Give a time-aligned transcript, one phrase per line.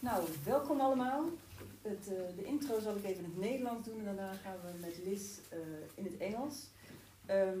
[0.00, 1.24] Nou, welkom allemaal.
[1.82, 4.78] Het, eh, de intro zal ik even in het Nederlands doen en daarna gaan we
[4.80, 5.58] met Liz eh,
[5.94, 6.66] in het Engels.
[7.26, 7.58] Ehm,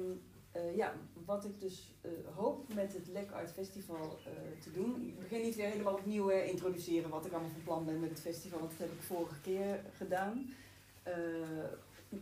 [0.52, 1.94] eh, ja, wat ik dus
[2.34, 4.18] hoop met het Lek Art Festival
[4.62, 5.06] te doen.
[5.06, 8.10] Ik begin niet weer helemaal opnieuw eh, introduceren wat ik allemaal van plan ben met
[8.10, 10.54] het festival, want dat heb ik vorige keer gedaan.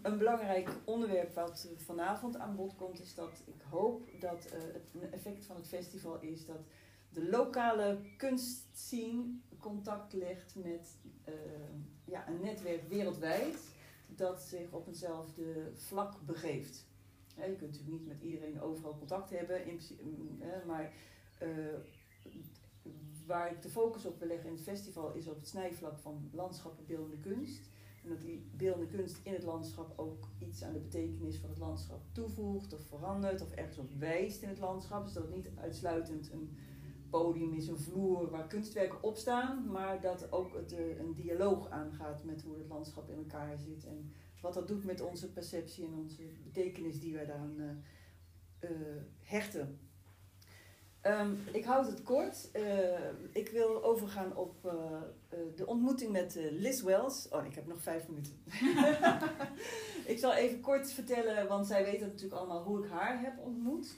[0.03, 5.13] Een belangrijk onderwerp wat vanavond aan bod komt, is dat ik hoop dat het een
[5.13, 6.61] effect van het festival is dat
[7.17, 9.25] de lokale kunstscene
[9.59, 11.35] contact legt met eh,
[12.05, 13.57] ja, een netwerk wereldwijd
[14.07, 16.87] dat zich op eenzelfde vlak begeeft.
[17.35, 20.93] Je kunt natuurlijk niet met iedereen overal contact hebben, in, mm, hè, maar
[21.39, 21.49] eh,
[23.27, 26.31] waar ik de focus op wil leggen in het festival is op het snijvlak van
[26.33, 27.71] landschap en beeldende kunst.
[28.03, 31.59] En dat die beeldende kunst in het landschap ook iets aan de betekenis van het
[31.59, 35.05] landschap toevoegt of verandert of ergens op wijst in het landschap.
[35.05, 36.57] Dus dat het niet uitsluitend een
[37.23, 42.25] podium is, een vloer waar kunstwerken op staan, maar dat ook eh, een dialoog aangaat
[42.25, 45.95] met hoe het landschap in elkaar zit en wat dat doet met onze perceptie en
[45.95, 47.85] onze betekenis die wij daaraan
[48.59, 48.71] eh,
[49.23, 49.79] hechten.
[51.01, 52.51] Ehm, ik houd het kort.
[53.33, 54.55] Ik wil overgaan op
[55.55, 57.29] de ontmoeting met Liz Wells.
[57.29, 58.33] Oh, ik heb nog vijf minuten.
[60.13, 63.97] ik zal even kort vertellen, want zij weten natuurlijk allemaal hoe ik haar heb ontmoet.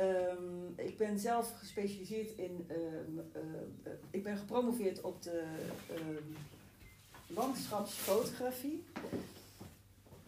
[0.00, 2.64] Ehm, ik ben zelf gespecialiseerd in.
[2.68, 5.44] ehm, eh, ik ben gepromoveerd op de
[5.94, 6.24] ehm,
[7.26, 8.84] landschapsfotografie.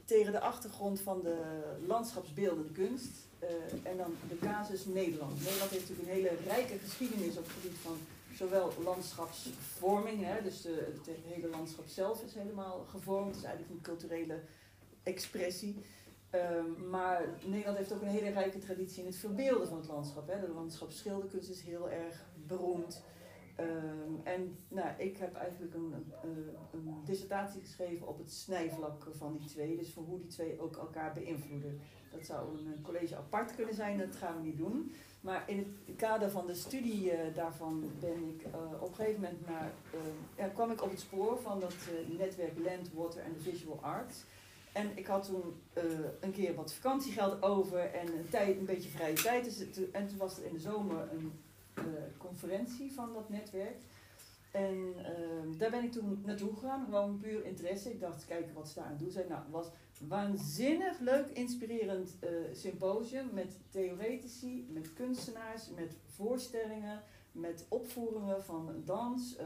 [0.04, 1.36] Tegen de achtergrond van de
[1.86, 3.10] landschapsbeeldende kunst.
[3.38, 3.48] Eh,
[3.82, 5.38] en dan de casus Nederland.
[5.42, 7.96] Nederland heeft natuurlijk een hele rijke geschiedenis op het gebied van
[8.34, 13.36] zowel landschapsvorming, hè, dus de, het hele landschap zelf is helemaal gevormd.
[13.36, 14.40] Is eigenlijk een culturele
[15.02, 15.76] expressie.
[16.32, 20.28] Ehm, maar Nederland heeft ook een hele rijke traditie in het verbeelden van het landschap.
[20.28, 20.40] Hè.
[20.40, 23.02] De landschapsschilderkunst is heel erg beroemd.
[23.56, 29.48] Ehm, en nou, ik heb eigenlijk een, een, dissertatie geschreven op het snijvlak van die
[29.48, 29.76] twee.
[29.76, 31.80] Dus voor hoe die twee ook elkaar beïnvloeden.
[32.12, 34.92] Dat zou een, college apart kunnen zijn, dat gaan we niet doen.
[35.20, 39.20] Maar in het kader van de studie eh, daarvan ben ik eh, op een gegeven
[39.20, 39.98] moment naar, eh,
[40.36, 44.24] ja, kwam ik op het spoor van dat eh, netwerk Land, Water and Visual Arts.
[44.72, 45.82] En ik had toen eh,
[46.20, 49.44] een keer wat vakantiegeld over en een, tijd, een beetje vrije tijd.
[49.44, 51.32] Dus en toen was er in de zomer een
[51.74, 51.84] eh,
[52.18, 53.76] conferentie van dat netwerk.
[54.50, 57.90] En ehm, daar ben ik toen naartoe gegaan, gewoon puur interesse.
[57.90, 59.28] Ik dacht, kijken wat ze daar aan doen zijn.
[59.28, 59.66] Nou, het was
[60.08, 67.02] waanzinnig leuk, inspirerend eh, symposium met theoretici, met kunstenaars, met voorstellingen,
[67.32, 69.36] met opvoeringen van dans.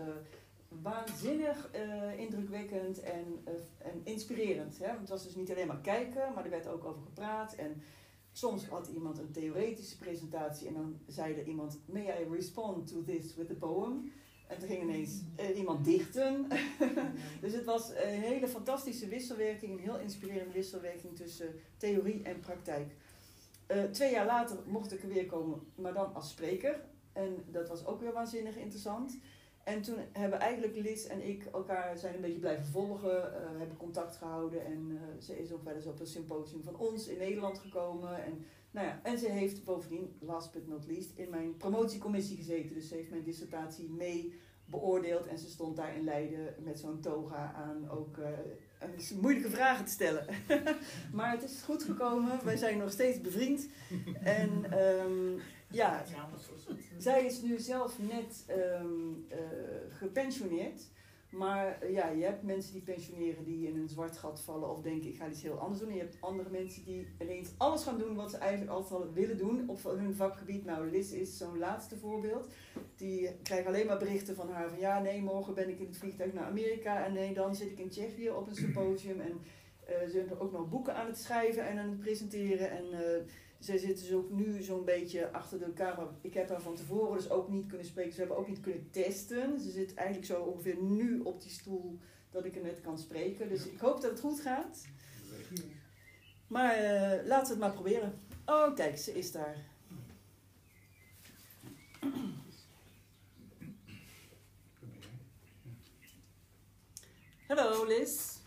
[0.68, 4.78] Waanzinnig eh, indrukwekkend en, eh, en inspirerend.
[4.78, 4.86] Hè?
[4.86, 7.54] Want het was dus niet alleen maar kijken, maar er werd ook over gepraat.
[7.54, 7.82] En
[8.32, 13.04] soms had iemand een theoretische presentatie en dan zei er iemand: May I respond to
[13.04, 14.12] this with a poem?
[14.46, 16.46] En toen ging ineens eh, iemand dichten.
[17.40, 22.96] dus het was een hele fantastische wisselwerking, een heel inspirerende wisselwerking tussen theorie en praktijk.
[23.90, 26.84] Twee jaar later mocht ik er weer komen, maar dan als spreker.
[27.12, 29.18] En dat was ook weer waanzinnig interessant.
[29.66, 33.76] En toen hebben eigenlijk Liz en ik elkaar zijn een beetje blijven volgen, eh, hebben
[33.76, 34.64] contact gehouden.
[34.64, 38.24] En eh, ze is ook wel eens op een symposium van ons in Nederland gekomen.
[38.24, 42.74] En, nou ja, en ze heeft bovendien, last but not least, in mijn promotiecommissie gezeten.
[42.74, 44.34] Dus ze heeft mijn dissertatie mee
[44.64, 45.26] beoordeeld.
[45.26, 48.88] En ze stond daar in Leiden met zo'n toga aan ook eh,
[49.20, 50.26] moeilijke vragen te stellen.
[51.12, 52.44] maar het is goed gekomen.
[52.44, 53.68] Wij zijn nog steeds bevriend.
[54.22, 55.38] En ehm,
[55.70, 56.04] ja,
[56.98, 58.86] zij is nu zelf net ehm,
[59.28, 59.38] eh,
[59.90, 60.82] gepensioneerd.
[61.30, 64.82] Maar eh, ja, je hebt mensen die pensioneren die in een zwart gat vallen of
[64.82, 65.88] denken ik ga iets heel anders doen.
[65.88, 69.12] En je hebt andere mensen die ineens alles gaan doen wat ze eigenlijk altijd al
[69.12, 70.64] willen doen op hun vakgebied.
[70.64, 72.48] Nou, Liz is zo'n laatste voorbeeld.
[72.96, 75.98] Die krijgt alleen maar berichten van haar van ja, nee, morgen ben ik in het
[75.98, 79.20] vliegtuig naar Amerika en nee, dan zit ik in Tsjechië op een symposium.
[79.20, 79.40] En
[79.86, 82.70] eh, ze zijn ook nog boeken aan het schrijven en aan het presenteren.
[82.70, 82.84] En
[83.58, 86.10] zij zit dus ook nu zo'n beetje achter de camera.
[86.20, 88.12] Ik heb haar van tevoren dus ook niet kunnen spreken.
[88.12, 89.60] Ze hebben ook niet kunnen testen.
[89.60, 91.98] Ze zit eigenlijk zo ongeveer nu op die stoel
[92.30, 93.48] dat ik er net kan spreken.
[93.48, 94.84] Dus ik hoop dat het goed gaat.
[96.46, 98.20] Maar eh, laten we het maar proberen.
[98.44, 99.56] Oh, kijk, ze is daar.
[107.46, 108.38] Hello, Liz.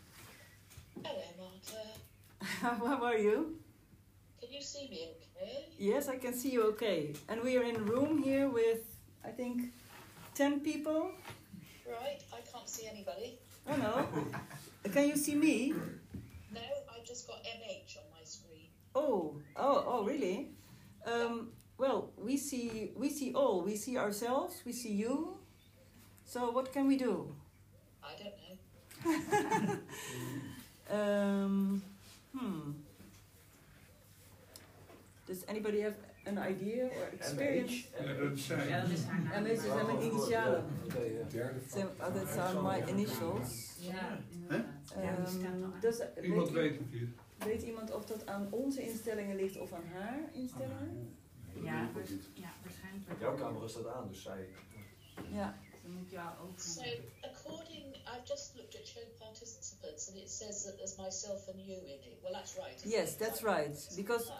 [1.02, 2.86] Hello, Marta.
[2.86, 3.62] How are you?
[4.50, 5.66] Can you see me okay?
[5.78, 7.14] Yes, I can see you okay.
[7.30, 8.82] And we are in a room here with,
[9.24, 9.74] I think,
[10.34, 11.12] 10 people.
[11.88, 13.38] Right, I can't see anybody.
[13.70, 14.08] Oh no.
[14.92, 15.76] Can you see me?
[16.52, 18.66] No, I've just got MH on my screen.
[18.96, 20.50] Oh, oh, oh, really?
[21.06, 23.62] Um, well, we see, we see all.
[23.62, 24.64] We see ourselves.
[24.66, 25.38] We see you.
[26.26, 27.36] So what can we do?
[28.04, 29.78] I don't know.
[30.92, 31.84] Um,
[32.36, 32.72] hmm.
[35.30, 35.96] Does anybody have
[36.26, 37.86] an idea or experience?
[38.04, 38.68] Ja, dat zijn.
[38.68, 38.90] Ja, dat
[39.52, 40.66] is mijn initialen.
[41.34, 41.52] Ja.
[42.00, 43.76] Oh, dat zijn my initials.
[43.80, 44.20] Ja.
[44.50, 45.16] Ja,
[45.46, 45.74] aan.
[45.82, 47.08] does, Iemand weet, het hier.
[47.38, 51.16] weet iemand of dat aan onze instellingen ligt of aan haar instellingen?
[51.54, 53.20] Ja, waars- ja, waarschijnlijk.
[53.20, 54.48] Jouw camera staat aan, dus zij.
[55.32, 55.58] Ja.
[55.84, 56.60] Dan moet jou ook.
[56.60, 56.82] So,
[57.22, 61.76] according, I've just looked at show participants and it says that there's myself and you
[61.76, 62.20] in it.
[62.24, 62.78] Well, that's right.
[62.86, 63.20] Yes, it?
[63.20, 63.68] that's Right.
[63.68, 63.90] right.
[63.96, 64.32] Because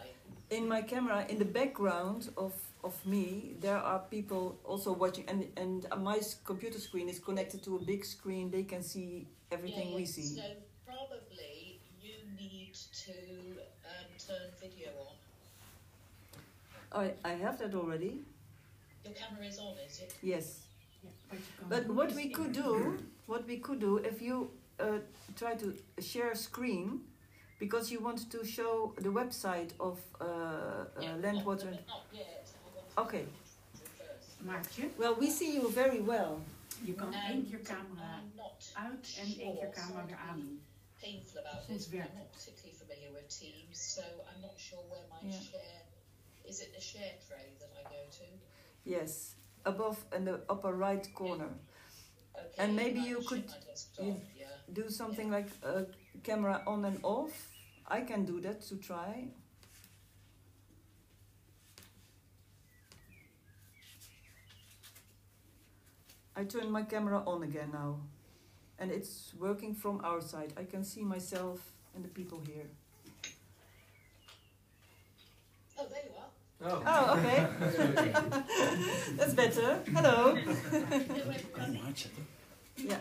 [0.50, 2.52] in my camera, in the background of,
[2.82, 7.76] of me, there are people also watching, and, and my computer screen is connected to
[7.76, 8.50] a big screen.
[8.50, 10.22] They can see everything yeah, we see.
[10.22, 10.42] So,
[10.84, 12.74] probably you need
[13.06, 15.14] to um, turn video on.
[16.92, 18.22] I, I have that already.
[19.04, 20.14] Your camera is on, is it?
[20.22, 20.60] Yes.
[21.00, 22.98] Ja, wat je kan But what we could do,
[23.30, 24.50] what we could do, if you
[24.80, 24.98] uh,
[25.36, 27.00] try to share screen,
[27.60, 31.70] because you want to show the website of uh, uh, Yeah, Land, Water.
[31.70, 32.44] Not, not yet.
[32.54, 33.24] I want to Okay.
[33.78, 34.42] do first.
[34.46, 36.40] Maartje, Well, we see you very well.
[36.84, 40.38] je kan And één keer camera I'm not uit en één keer camera weer aan
[40.40, 40.60] doen.
[41.00, 41.88] painful about this.
[41.92, 45.40] I'm not particularly familiar with Teams, so I'm not sure where my Yeah.
[45.50, 45.82] share.
[46.44, 48.24] Is it the share tray that I go to?
[48.84, 49.34] Yes,
[49.64, 51.50] above in the upper right corner.
[52.36, 52.48] Okay.
[52.58, 54.46] And maybe you could- desktop, you- yeah.
[54.72, 55.86] Do something like a
[56.22, 57.32] camera on and off.
[57.86, 59.30] I can do that to try.
[66.36, 68.00] I turn my camera on again now.
[68.78, 70.52] And it's working from our side.
[70.56, 71.60] I can see myself
[71.94, 72.66] and the people here.
[75.78, 76.09] Oh, there.
[76.62, 76.82] Oh.
[76.86, 77.46] Oh, okay.
[79.16, 79.80] That's better.
[79.94, 80.34] Hello.
[80.34, 81.80] Hello.
[82.76, 82.98] Yeah.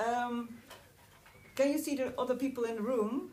[0.00, 0.48] Um,
[1.54, 3.30] can you see the other people in the room?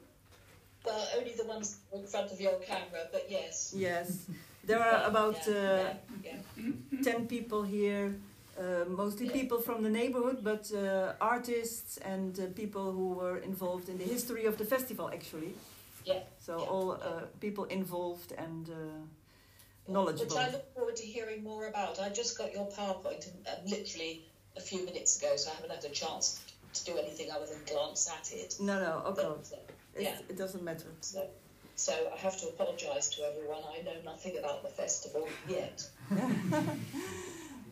[0.85, 3.73] Well, only the ones in front of your camera, but yes.
[3.75, 4.25] Yes.
[4.63, 5.93] There are about yeah, uh,
[6.23, 7.01] yeah, yeah.
[7.03, 8.15] 10 people here,
[8.59, 9.33] uh, mostly Yeah.
[9.33, 14.03] people from the neighborhood, but uh, artists and uh, people who were involved in the
[14.03, 15.53] history of the festival actually.
[16.05, 17.07] Yeah, So yeah, all yeah.
[17.09, 18.73] uh, people involved and uh,
[19.87, 20.35] Which.
[20.35, 21.99] I look forward to hearing more about.
[21.99, 24.23] I just got your PowerPoint um, literally
[24.55, 26.39] a few minutes ago, so I haven't had a chance
[26.73, 28.55] to do anything other than glance at it.
[28.59, 29.13] No, no.
[29.15, 29.57] But, uh,
[29.95, 30.17] It, yeah.
[30.29, 30.87] it doesn't matter.
[31.01, 31.27] So,
[31.75, 33.61] so I have to apologise to everyone.
[33.77, 35.87] I know nothing about the festival yet.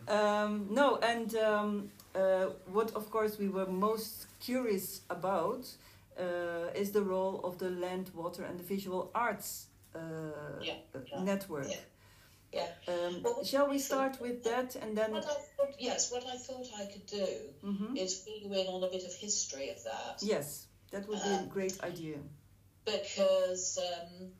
[0.08, 5.68] Um, no, and um, uh, what of course we were most curious about
[6.74, 9.98] is the role of the land, water, and the visual arts uh,
[10.62, 11.68] Yeah, uh, yeah, network.
[11.70, 11.76] yeah.
[12.52, 12.66] Yeah.
[12.88, 15.12] Um, Well, shall we start with that and then?
[15.12, 17.26] What thought, yes, what I thought I could do
[17.62, 17.96] Mhm.
[17.96, 20.16] is fill you in on a bit of history of that.
[20.22, 22.18] Yes, that would be a Um, great idea.
[22.84, 24.32] because um,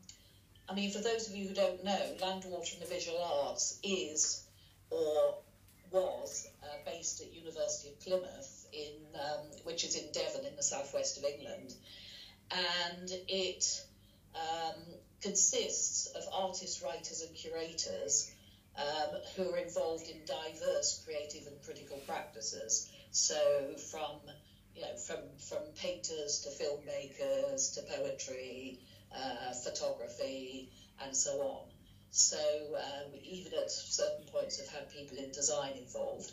[0.69, 3.79] I mean, for those of you who don't know, Land, Water, and the Visual Arts
[3.83, 4.43] is
[4.89, 5.37] or
[5.91, 10.63] was uh, based at University of Plymouth, in um, which is in Devon in the
[10.63, 11.73] southwest of England,
[12.49, 13.81] and it
[14.35, 18.25] um, consists of artists, writers, and curators
[18.75, 22.87] um, who are involved in diverse creative and critical practices.
[23.11, 24.15] So from
[24.73, 28.77] you know, from from painters to filmmakers to poetry,
[29.13, 30.65] uh, photography,
[30.99, 31.63] and so on.
[32.11, 32.37] So
[32.77, 36.31] um, even at certain points, have had people in design involved.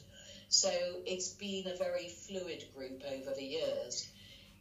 [0.49, 4.09] So it's been a very fluid group over the years.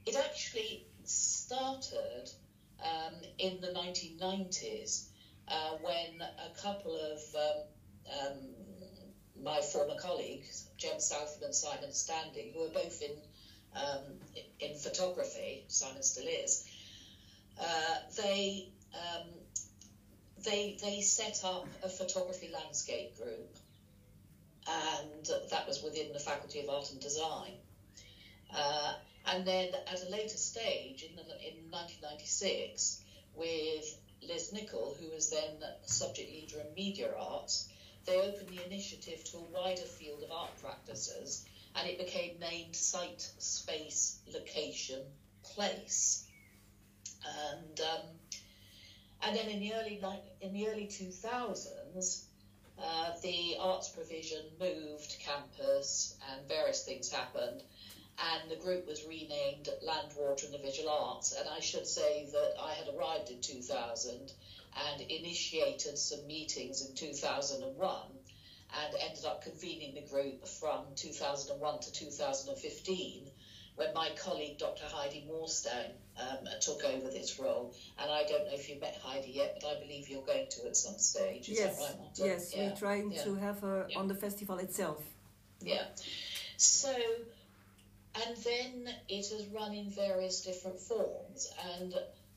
[0.06, 2.30] It actually started
[2.84, 5.04] um, in the 1990s
[5.48, 7.62] uh, when a couple of um,
[8.20, 8.48] um,
[9.42, 13.18] my former colleagues, Jem Southam and Simon Standing, who are both in
[13.76, 14.20] um,
[14.60, 16.64] in photography, Simon still is,
[17.60, 19.28] uh, they um,
[20.44, 23.56] they they set up a photography landscape group,
[24.68, 27.54] and that was within the Faculty of Art and Design.
[28.54, 28.94] Uh,
[29.26, 33.02] and then at a later stage, in, the, in 1996,
[33.36, 37.68] with Liz Nichol, who was then subject leader in media arts,
[38.06, 41.46] they opened the initiative to a wider field of art practices,
[41.76, 45.02] and it became named Site, Space, Location,
[45.44, 46.26] Place.
[47.26, 48.02] And um,
[49.22, 50.02] and then in the early
[50.42, 52.27] in the early 2000s,
[52.82, 57.64] uh, the arts provision moved campus, and various things happened,
[58.20, 61.32] and the group was renamed Land, Water, and the Visual Arts.
[61.32, 64.32] And I should say that I had arrived in 2000
[64.76, 68.20] and initiated some meetings in 2001,
[68.84, 73.32] and ended up convening the group from 2001 to 2015
[73.78, 74.86] when my colleague Dr.
[74.92, 77.76] Heidi Morstang um, took over this role.
[78.00, 80.68] And I don't know if you've met Heidi yet, but I believe you're going to
[80.68, 81.48] at some stage.
[81.48, 82.70] Is yes, right, yes, yeah.
[82.70, 83.24] we're trying yeah.
[83.24, 84.00] to have her yeah.
[84.00, 85.04] on the festival itself.
[85.62, 85.84] Yeah.
[86.58, 86.92] So,
[88.16, 91.52] and then it has run in various different forms.
[91.76, 91.94] And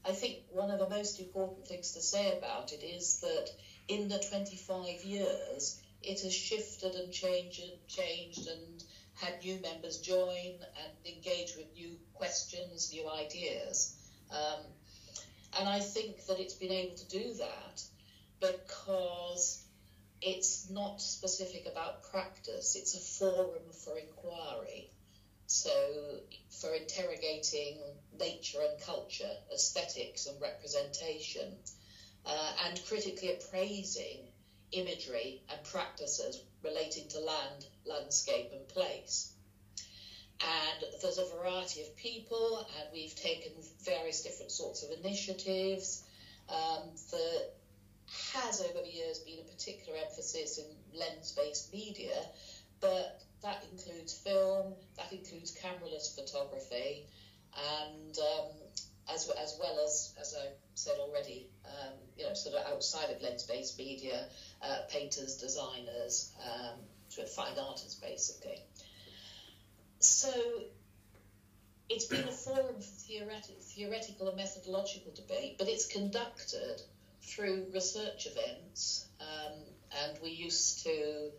[0.06, 3.48] I think one of the most important things to say about it is that
[3.88, 8.79] in the 25 years, it has shifted and changed and changed and
[9.20, 13.94] had new members join and engage with new questions, new ideas.
[14.30, 14.64] Um,
[15.58, 17.82] and I think that it's been able to do that
[18.40, 19.62] because
[20.22, 24.90] it's not specific about practice, it's a forum for inquiry.
[25.46, 26.20] So,
[26.60, 27.78] for interrogating
[28.18, 31.56] nature and culture, aesthetics and representation,
[32.24, 34.28] uh, and critically appraising
[34.72, 39.32] imagery and practices relating to land, landscape, and place.
[40.40, 43.52] And there's a variety of people, and we've taken
[43.84, 46.04] various different sorts of initiatives.
[46.48, 47.52] Um, that
[48.34, 52.16] has over the years been a particular emphasis in lens based media,
[52.80, 57.06] but that includes film, that includes cameraless photography,
[57.78, 58.50] and um,
[59.12, 63.22] as, as well as, as I said already, um, you know, sort of outside of
[63.22, 64.26] lens-based media,
[64.62, 66.76] uh, painters, designers, um,
[67.08, 68.62] sort of fine artists, basically.
[69.98, 70.30] So
[71.88, 76.82] it's been a forum for theoretic, theoretical and methodological debate, but it's conducted
[77.22, 79.52] through research events, um,
[80.02, 81.30] and we used to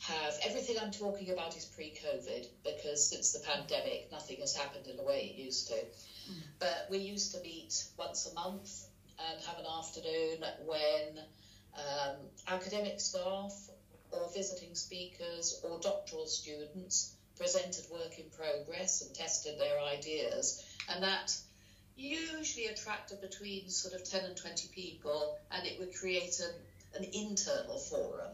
[0.00, 4.96] have everything I'm talking about is pre-COVID because since the pandemic, nothing has happened in
[4.96, 5.74] the way it used to.
[6.58, 8.86] But we used to meet once a month
[9.18, 11.18] and have an afternoon when
[11.74, 12.16] um,
[12.46, 13.54] academic staff
[14.10, 20.62] or visiting speakers or doctoral students presented work in progress and tested their ideas.
[20.88, 21.36] And that
[21.96, 26.52] usually attracted between sort of 10 and 20 people, and it would create an,
[26.94, 28.30] an internal forum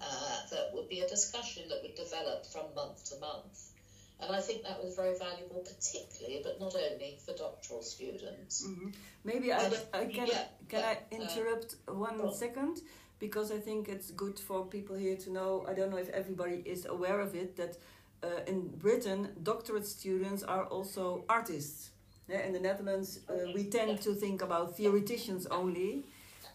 [0.00, 3.72] uh, that would be a discussion that would develop from month to month.
[4.20, 8.66] And I think that was very valuable, particularly, but not only for doctoral students.
[8.66, 8.88] Mm-hmm.
[9.24, 12.80] Maybe I, I can, yeah, can I interrupt uh, one second?
[13.18, 15.66] Because I think it's good for people here to know.
[15.68, 17.76] I don't know if everybody is aware of it that
[18.22, 21.90] uh, in Britain, doctorate students are also artists.
[22.28, 23.96] Yeah, in the Netherlands, uh, we tend yeah.
[23.96, 26.04] to think about theoreticians only.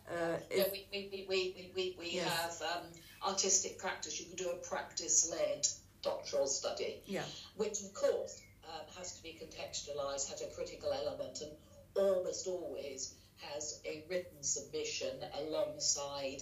[0.09, 2.27] Uh, yeah, we, we, we, we, we, we yes.
[2.27, 2.87] have um,
[3.25, 4.19] artistic practice.
[4.19, 5.65] You can do a practice led
[6.01, 7.23] doctoral study, yeah.
[7.55, 11.51] which of course um, has to be contextualised, has a critical element, and
[11.95, 13.15] almost always
[13.53, 16.41] has a written submission alongside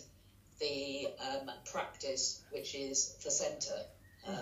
[0.59, 3.83] the um, practice, which is the centre.
[4.27, 4.35] Um,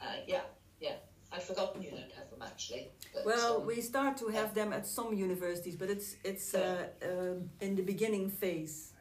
[0.00, 0.40] uh, yeah,
[0.80, 0.96] yeah.
[1.32, 2.90] I've forgotten you don't have them actually.
[3.24, 4.64] Well, um, we start to have yeah.
[4.64, 8.92] them at some universities, but it's it's uh, um, in the beginning phase.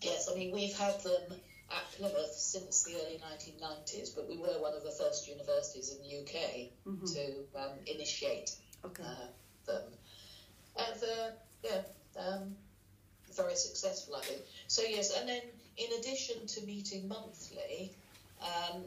[0.00, 4.60] Yes, I mean we've had them at Plymouth since the early 1990s, but we were
[4.60, 7.04] one of the first universities in the UK mm-hmm.
[7.06, 9.02] to um, initiate okay.
[9.02, 9.26] uh,
[9.66, 9.82] them.
[10.78, 11.30] And uh,
[11.62, 11.82] yeah,
[12.18, 12.56] um,
[13.36, 14.40] very successful, I think.
[14.68, 15.42] So, yes, and then
[15.76, 17.92] in addition to meeting monthly,
[18.40, 18.82] um,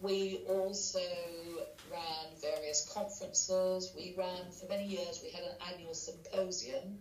[0.00, 1.00] we also
[1.90, 3.92] ran various conferences.
[3.96, 6.98] We ran, for many years, we had an annual symposium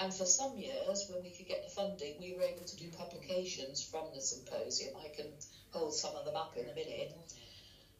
[0.00, 2.88] and for some years, when we could get the funding, we were able to do
[2.88, 4.94] publications from the symposium.
[5.04, 5.26] I can
[5.72, 7.16] hold some of them up in a minute.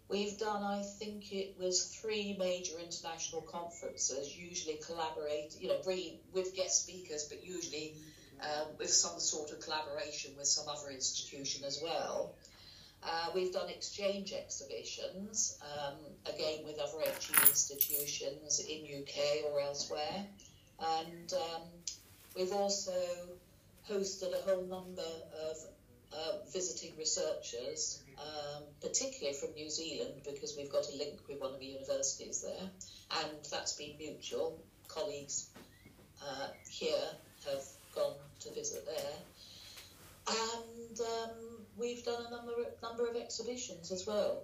[0.09, 5.79] We've done, I think it was three major international conferences, usually collaborate, you know,
[6.33, 7.95] with guest speakers, but usually
[8.43, 12.35] um, with some sort of collaboration with some other institution as well.
[13.03, 15.95] Uh, we've done exchange exhibitions, um,
[16.27, 20.27] again with other HE institutions in UK or elsewhere.
[20.81, 21.63] And um,
[22.37, 22.93] we've also
[23.89, 25.03] hosted a whole number
[25.51, 25.57] of
[26.13, 31.55] uh, visiting researchers, um, particularly from New Zealand, because we've got a link with one
[31.55, 32.69] of the universities there,
[33.23, 34.59] and that's been mutual.
[34.89, 35.51] Colleagues
[36.23, 37.09] uh, here
[37.47, 39.19] have gone to visit there.
[40.29, 41.31] And um,
[41.77, 44.43] we've done a number number of exhibitions as well.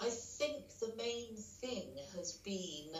[0.00, 2.94] I think the main thing has been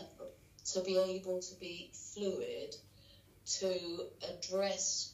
[0.73, 2.75] to be able to be fluid,
[3.47, 5.13] to address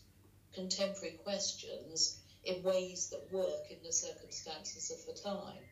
[0.55, 5.63] contemporary questions in ways that work in the circumstances of the time.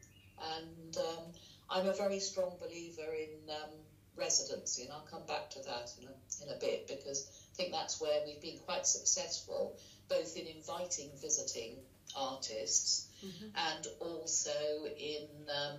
[0.56, 1.24] And um,
[1.70, 3.70] I'm a very strong believer in um,
[4.16, 7.72] residency, and I'll come back to that in a, in a bit because I think
[7.72, 9.76] that's where we've been quite successful,
[10.08, 11.76] both in inviting visiting
[12.16, 13.46] artists, mm-hmm.
[13.54, 14.50] and also
[14.98, 15.78] in um,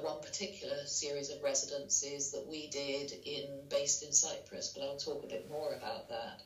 [0.00, 4.72] one particular series of residencies that we did in based in Cyprus.
[4.74, 6.42] But I'll talk a bit more about that.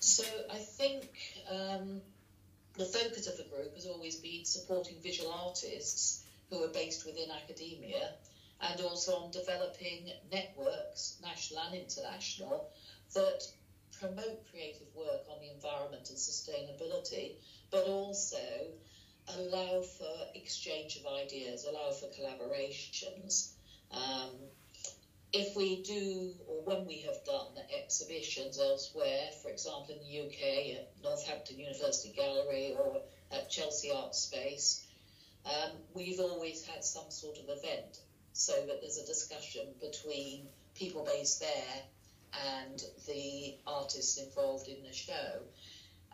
[0.00, 1.08] So I think.
[1.50, 2.00] Um,
[2.76, 7.30] the focus of the group has always been supporting visual artists who are based within
[7.30, 8.10] academia
[8.60, 12.68] and also on developing networks, national and international,
[13.14, 13.42] that
[14.00, 17.32] promote creative work on the environment and sustainability,
[17.70, 18.38] but also
[19.28, 23.50] allow for exchange of ideas, allow for collaborations.
[23.90, 24.30] Um,
[25.32, 30.78] if we do, or when we have done exhibitions elsewhere, for example in the UK
[30.78, 33.02] at Northampton University Gallery or
[33.32, 34.86] at Chelsea Art Space,
[35.44, 37.98] um, we've always had some sort of event
[38.32, 41.82] so that there's a discussion between people based there
[42.58, 45.40] and the artists involved in the show.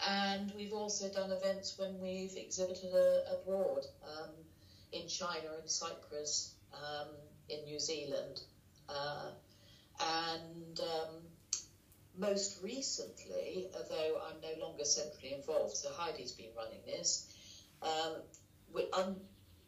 [0.08, 2.94] And we've also done events when we've exhibited
[3.30, 4.30] abroad um,
[4.92, 7.08] in China in Cyprus, um,
[7.48, 8.40] in New Zealand.
[8.88, 9.30] Uh,
[10.00, 11.16] and um,
[12.18, 17.26] most recently, although I'm no longer centrally involved, so Heidi's been running this,
[17.82, 18.22] um,
[18.94, 19.20] un-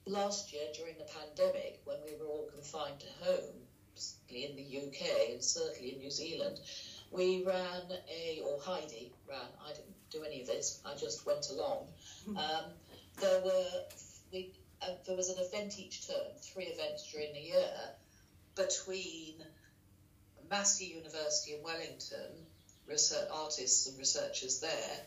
[0.07, 3.63] last year during the pandemic, when we were all confined to home,
[4.29, 6.59] in the UK and certainly in New Zealand,
[7.11, 11.49] we ran a, or Heidi ran, I didn't do any of this, I just went
[11.51, 11.87] along.
[12.27, 12.37] Hmm.
[12.37, 12.65] Um,
[13.21, 13.83] there were,
[14.33, 14.53] we,
[14.83, 17.73] uh, there was an event each term, three events during the year,
[18.55, 19.35] between
[20.51, 22.47] Massey University in Wellington,
[22.89, 25.07] research, artists and researchers there,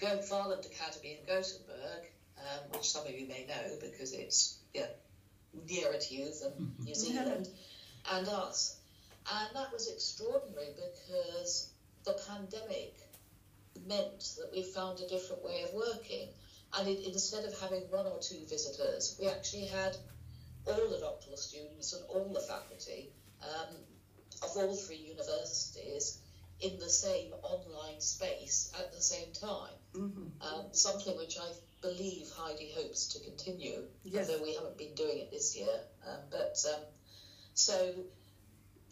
[0.00, 2.04] Valand Academy in Gothenburg,
[2.38, 4.86] um, which some of you may know because it's yeah,
[5.68, 6.84] nearer to you than mm-hmm.
[6.84, 7.48] New Zealand,
[8.12, 8.78] and us.
[9.32, 11.70] And that was extraordinary because
[12.04, 12.96] the pandemic
[13.86, 16.28] meant that we found a different way of working.
[16.76, 19.96] And it, instead of having one or two visitors, we actually had
[20.66, 23.10] all the doctoral students and all the faculty
[23.42, 23.76] um,
[24.42, 26.18] of all three universities
[26.60, 29.74] in the same online space at the same time.
[29.94, 30.42] Mm-hmm.
[30.42, 31.50] Um, something which I
[31.82, 34.28] believe Heidi hopes to continue, yes.
[34.28, 35.76] although we haven't been doing it this year.
[36.06, 36.80] Um, but um,
[37.54, 37.94] so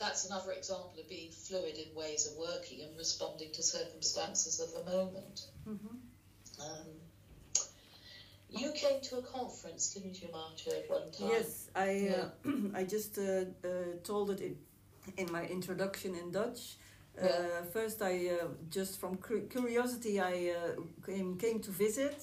[0.02, 4.68] that's another example of being fluid in ways of working and responding to circumstances of
[4.76, 5.46] the moment.
[5.68, 5.96] Mm-hmm.
[6.64, 6.88] Um,
[8.50, 11.28] you came to a conference, didn't you, Marta, at one time?
[11.28, 12.24] Yes, I yeah.
[12.44, 13.68] uh, I just uh, uh,
[14.02, 14.56] told it in,
[15.16, 16.76] in my introduction in Dutch.
[17.16, 17.28] Yeah.
[17.28, 19.18] Uh, first, I uh, just from
[19.56, 22.20] curiosity, I uh, came came to visit,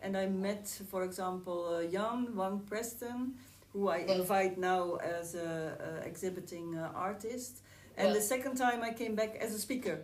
[0.00, 1.60] and I met, for example,
[1.92, 3.34] Jan Van Preston,
[3.78, 7.62] who I invite now as a, a exhibiting artist.
[7.96, 9.98] And the second time, I came back as a speaker.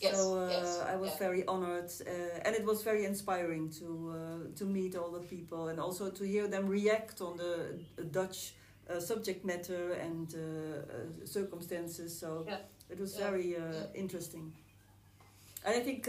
[0.00, 1.26] Yes, so uh, yes, I was yeah.
[1.26, 3.86] very honored, uh, and it was very inspiring to
[4.18, 7.78] uh, to meet all the people and also to hear them react on the
[8.10, 8.54] Dutch
[8.90, 12.18] uh, subject matter and uh, uh, circumstances.
[12.18, 12.58] So yeah.
[12.90, 13.30] it was yeah.
[13.30, 13.56] very
[13.94, 14.52] interesting.
[15.64, 16.08] And I think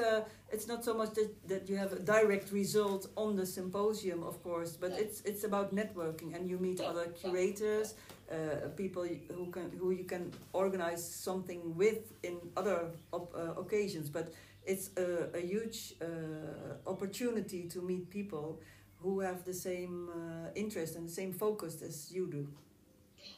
[0.51, 4.43] it's not so much that, that you have a direct result on the symposium, of
[4.43, 7.95] course, but it's it's about networking and you meet other curators
[8.31, 14.09] uh, people who can who you can organize something with in other op, uh, occasions.
[14.09, 14.33] But
[14.65, 18.59] it's a, a huge uh, opportunity to meet people
[18.99, 22.47] who have the same uh, interest and the same focus as you do.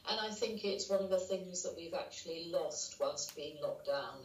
[0.08, 3.86] And I think it's one of the things that we've actually lost whilst being locked
[3.86, 4.24] down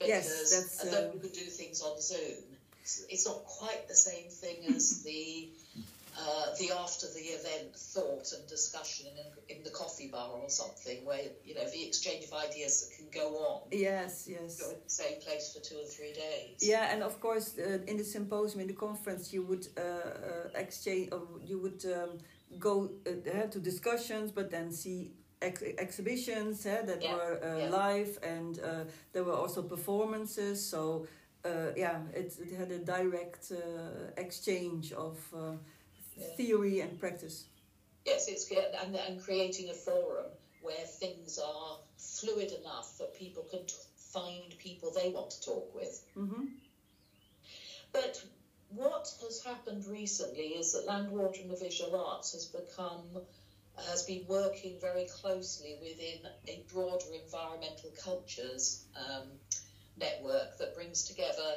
[0.00, 2.42] because yes, that's, although we could do things on Zoom
[3.08, 5.48] it's not quite the same thing as the
[6.18, 11.04] uh, the after the event thought and discussion in, in the coffee bar or something,
[11.04, 13.60] where you know the exchange of ideas that can go on.
[13.70, 14.60] Yes, yes.
[14.60, 16.58] Go in the same place for two or three days.
[16.60, 20.48] Yeah, and of course, uh, in the symposium, in the conference, you would uh, uh
[20.54, 22.18] exchange, or you would um,
[22.58, 27.14] go uh, to discussions, but then see ex- exhibitions that yeah.
[27.14, 27.68] were uh, yeah.
[27.68, 30.64] live, and uh, there were also performances.
[30.64, 31.06] So
[31.44, 35.52] uh, yeah, it, it had a direct uh, exchange of uh,
[36.36, 37.46] theory and practice.
[38.04, 38.50] Yes, it's
[38.84, 40.26] and, and creating a forum
[40.62, 45.74] where things are fluid enough that people can t- find people they want to talk
[45.74, 46.04] with.
[46.16, 46.44] Mm-hmm.
[47.92, 48.22] But
[48.70, 53.02] what has happened recently is that Land, Water and the Visual Arts has become
[53.88, 59.24] has been working very closely within a broader environmental cultures um,
[59.96, 61.56] network that brings together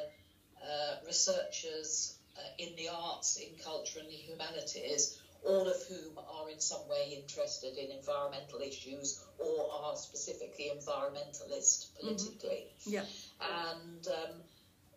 [0.62, 6.48] uh, researchers uh, in the arts, in culture, and the humanities, all of whom are
[6.50, 12.06] in some way interested in environmental issues or are specifically environmentalist mm-hmm.
[12.08, 12.66] politically.
[12.80, 12.90] Mm-hmm.
[12.90, 13.04] Yeah.
[13.40, 14.40] And um,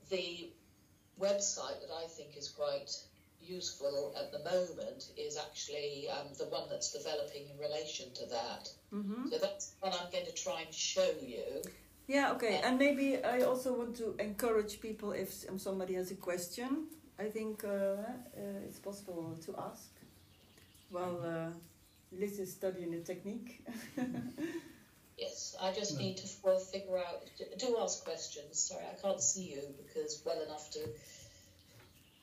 [0.09, 0.49] the
[1.19, 2.91] website that I think is quite
[3.47, 8.69] useful at the moment is actually um, the one that's developing in relation to that.
[8.93, 9.29] Mm-hmm.
[9.29, 11.61] So that's what I'm going to try and show you.
[12.07, 12.61] Yeah, okay.
[12.63, 16.87] And maybe I also want to encourage people if somebody has a question.
[17.19, 19.89] I think uh, uh, it's possible to ask
[20.89, 21.49] while uh,
[22.17, 23.65] Liz is studying the technique.
[25.17, 27.25] Yes, I just need to f- figure out.
[27.57, 28.59] Do ask questions.
[28.59, 30.79] Sorry, I can't see you because well enough to.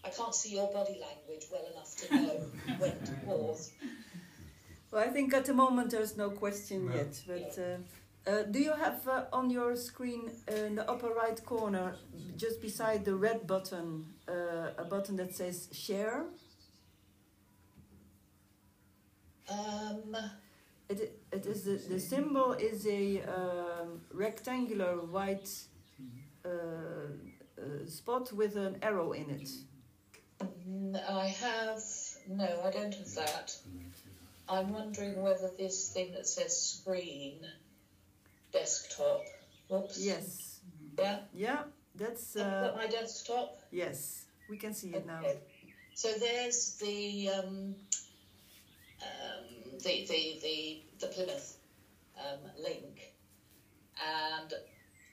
[0.04, 2.36] I can't see your body language well enough to know
[2.78, 3.72] when to pause.
[4.90, 6.94] well, I think at the moment there's no question No.
[6.94, 7.22] yet.
[7.26, 11.42] But uh, uh, do you have uh, on your screen uh, in the upper right
[11.44, 11.96] corner,
[12.36, 16.24] just beside the red button, uh, a button that says share?
[19.50, 20.16] Um,
[20.88, 25.48] It, it is the, the symbol is a um, rectangular white
[26.44, 29.48] uh, uh, spot with an arrow in it.
[30.40, 31.82] N- I have
[32.28, 33.56] no, I don't have that.
[34.48, 37.46] I'm wondering whether this thing that says screen,
[38.52, 39.24] desktop.
[39.68, 39.98] Whoops.
[39.98, 40.60] Yes.
[40.98, 41.18] Yeah.
[41.32, 41.62] Yeah,
[41.94, 43.58] that's I've uh, got my desktop.
[43.70, 44.24] yes.
[44.48, 45.20] We can see it now.
[45.20, 45.38] Okay.
[45.94, 47.74] So there's the um,
[49.00, 51.56] um, the, the the the Plymouth
[52.18, 53.12] um, link,
[54.04, 54.52] and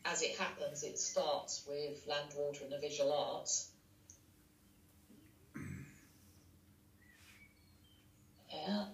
[0.05, 3.70] as it happens, it starts with land, water, and the visual arts.
[8.53, 8.85] Yeah.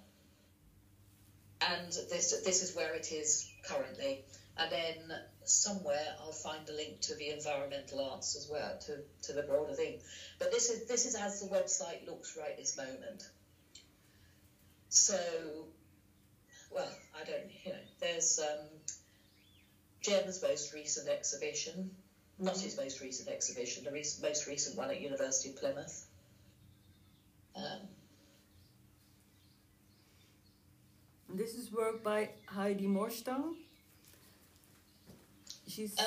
[1.62, 4.24] And this this is where it is currently,
[4.58, 9.34] and then somewhere I'll find a link to the environmental arts as well, to, to
[9.34, 10.00] the broader thing.
[10.40, 13.28] But this is this is as the website looks right this moment.
[14.90, 15.20] So,
[16.72, 16.90] well,
[17.20, 18.66] I don't, you know, there's um,
[20.02, 21.92] Jem's most recent exhibition,
[22.40, 26.08] not his most recent exhibition, the most recent one at University of Plymouth.
[27.56, 27.82] Um,
[31.38, 33.56] This is work by Heidi Morstang.
[35.68, 36.04] She's uh,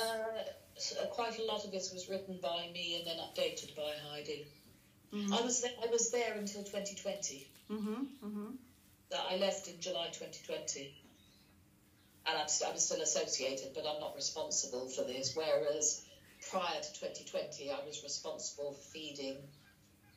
[0.76, 3.92] s- uh, quite a lot of this was written by me and then updated by
[4.08, 4.46] Heidi.
[5.12, 5.32] Mhm.
[5.32, 7.46] I was there, I was there until 2020.
[7.70, 8.56] Mhm, mhm.
[9.10, 10.94] that I left in July 2020.
[12.26, 15.34] And I'm, I'm still associated, but I'm not responsible for this.
[15.36, 16.02] Whereas
[16.50, 19.36] prior to 2020, I was responsible for feeding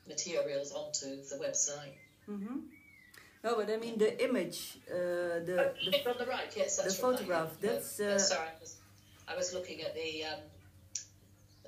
[0.08, 1.98] materials onto the website.
[2.28, 2.70] Mhm.
[3.44, 6.96] No, but I mean the image, uh, the, Oh, the on the right, yes, that's
[6.96, 8.78] the photograph, Yeah, that's, uh, sorry, I was,
[9.28, 10.40] I was looking at the um,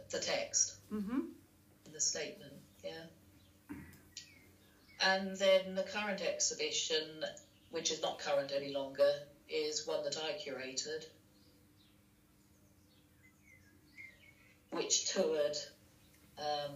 [0.10, 0.78] the text.
[0.92, 1.28] mhm.
[1.92, 3.04] the statement, yeah.
[5.02, 7.24] And then the current exhibition,
[7.72, 9.12] which is not current any longer,
[9.50, 11.06] is one that I curated,
[14.72, 15.58] which toured.
[16.38, 16.76] Um,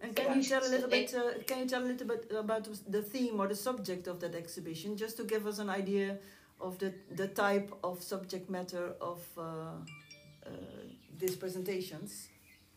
[0.00, 1.14] And can you tell a little bit?
[1.14, 4.34] Uh, can you tell a little bit about the theme or the subject of that
[4.34, 6.18] exhibition, just to give us an idea
[6.60, 10.50] of the the type of subject matter of uh, uh,
[11.18, 12.28] these presentations?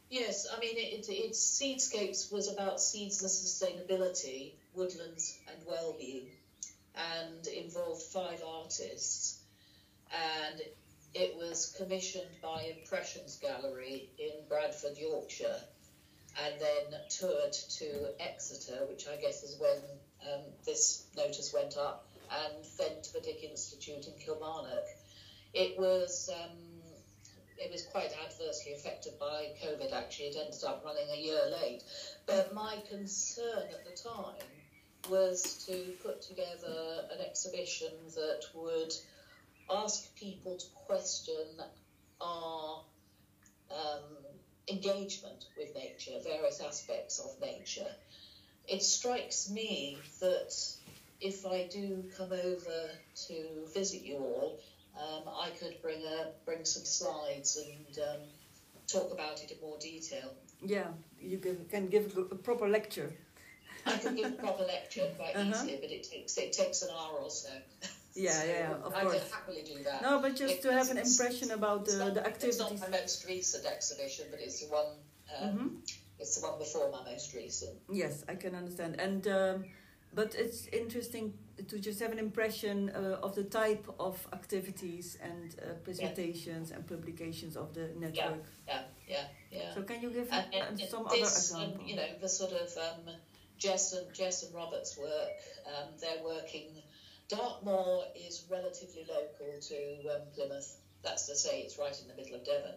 [0.10, 6.27] yes, I mean, it, it, it's Seedscapes was about seeds and sustainability, woodlands and well-being,
[6.95, 9.39] and involved five artists.
[10.12, 10.62] And
[11.13, 15.62] it was commissioned by Impressions Gallery in Bradford, Yorkshire,
[16.46, 19.78] and then toured to Exeter, which I guess is when
[20.32, 24.86] um, this notice went up, and then to the Dick Institute in Kilmarnock.
[25.54, 26.58] It was um,
[27.58, 29.92] it was quite adversely affected by COVID.
[29.94, 31.84] Actually, it ended up running a year late.
[32.26, 34.48] But my concern at the time
[35.10, 38.94] was to put together an exhibition that would
[39.70, 41.46] ask people to question
[42.22, 42.84] our
[43.72, 44.02] um,
[44.69, 47.88] engagement with nature, various aspects of nature.
[48.67, 50.53] It strikes me that
[51.21, 52.89] if I do come over
[53.27, 54.60] to visit you all,
[54.97, 58.21] um, I could bring a bring some slides and um,
[58.88, 60.34] talk about it in more detail.
[60.65, 60.88] Yeah,
[61.19, 63.13] you can, can give a proper lecture.
[63.86, 65.49] I could give a proper lecture quite Uh-huh.
[65.49, 67.49] easily, but it takes it takes an hour or so.
[68.19, 69.13] Yeah, yeah, yeah, of I course.
[69.23, 70.01] could happily do that.
[70.01, 72.89] No, but just It- to have an impression about the, not, the it's not my
[72.89, 74.91] most recent exhibition, but it's the one.
[75.36, 75.95] Um, Mhm.
[76.21, 77.79] It's the one before my most recent.
[77.89, 78.99] Yes, I can understand.
[78.99, 79.65] And um,
[80.13, 81.34] but it's interesting
[81.67, 86.86] to just have an impression uh, of the type of activities and uh, presentations and
[86.88, 88.43] publications of the network.
[88.67, 89.73] Yeah, yeah, yeah.
[89.75, 91.88] So can you give and, uh, and some other this, um, example?
[91.88, 93.15] you know, the sort of um,
[93.58, 95.38] Jess and Jess and Robert's work.
[95.67, 96.67] Um, they're working.
[97.30, 100.78] Dartmoor is relatively local to um, Plymouth.
[101.04, 102.76] That's to say, it's right in the middle of Devon,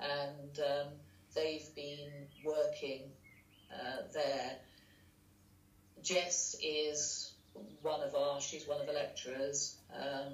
[0.00, 0.88] and um,
[1.34, 2.10] they've been
[2.44, 3.02] working
[3.72, 4.56] uh, there.
[6.02, 7.32] Jess is
[7.82, 9.76] one of our, she's one of the lecturers.
[9.94, 10.32] Um,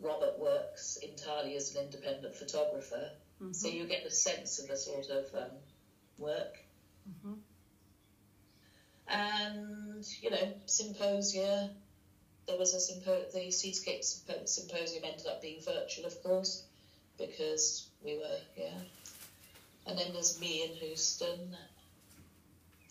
[0.00, 3.10] Robert works entirely as an independent photographer.
[3.42, 3.52] Mm-hmm.
[3.52, 5.56] So you get the sense of the sort of um,
[6.18, 6.56] work.
[7.08, 7.34] Mm-hmm.
[9.08, 11.70] And, you know, symposia.
[12.48, 16.64] There was a sympo- the Seascape symposium ended up being virtual, of course,
[17.18, 18.80] because we were, yeah.
[19.86, 21.54] And then there's me in Houston.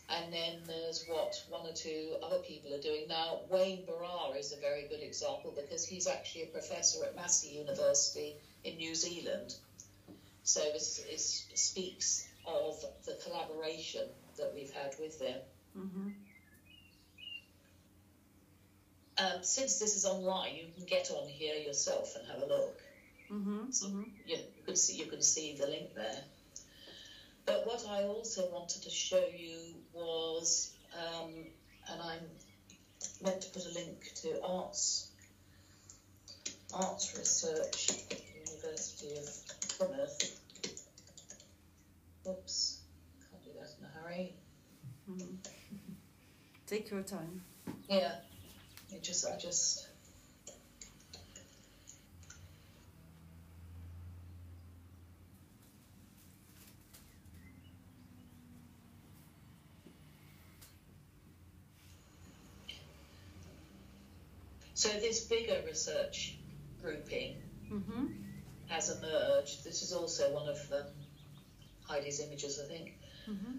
[0.09, 3.07] And then there's what one or two other people are doing.
[3.09, 7.49] Now, Wayne Barrar is a very good example because he's actually a professor at Massey
[7.49, 9.55] University in New Zealand.
[10.43, 15.39] So it speaks of the collaboration that we've had with them.
[15.77, 16.09] Mm-hmm.
[19.19, 22.79] Um, since this is online, you can get on here yourself and have a look.
[23.31, 23.71] Mm-hmm.
[23.71, 24.03] So mm-hmm.
[24.25, 26.23] You, you, can see you can see the link there.
[27.45, 29.57] But what I also wanted to show you
[29.93, 31.31] was, um,
[31.89, 32.19] and I'm
[33.23, 35.11] meant to put a link to arts
[36.73, 37.89] arts research,
[38.45, 39.29] University of
[39.69, 40.39] Plymouth.
[42.27, 42.79] Oops,
[43.31, 44.35] can't do that in a hurry.
[45.09, 45.35] Mm-hmm.
[46.65, 47.41] Take your time.
[47.89, 48.15] Yeah,
[48.91, 49.87] it just I just.
[64.73, 66.35] So this bigger research
[66.81, 67.37] grouping
[67.71, 68.05] mm-hmm.
[68.67, 69.63] has emerged.
[69.63, 70.57] This is also one of.
[71.87, 72.93] Heidi's images, I think.
[73.29, 73.57] Mm-hmm.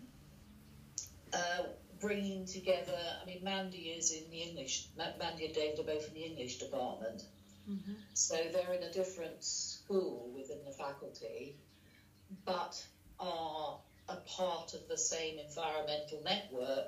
[1.33, 1.63] Uh,
[2.01, 6.15] bringing together, I mean, Mandy is in the English, Mandy and David are both in
[6.15, 7.23] the English department.
[7.69, 7.93] Mm-hmm.
[8.15, 11.57] So they're in a different school within the faculty,
[12.45, 12.83] but
[13.21, 16.87] are a part of the same environmental network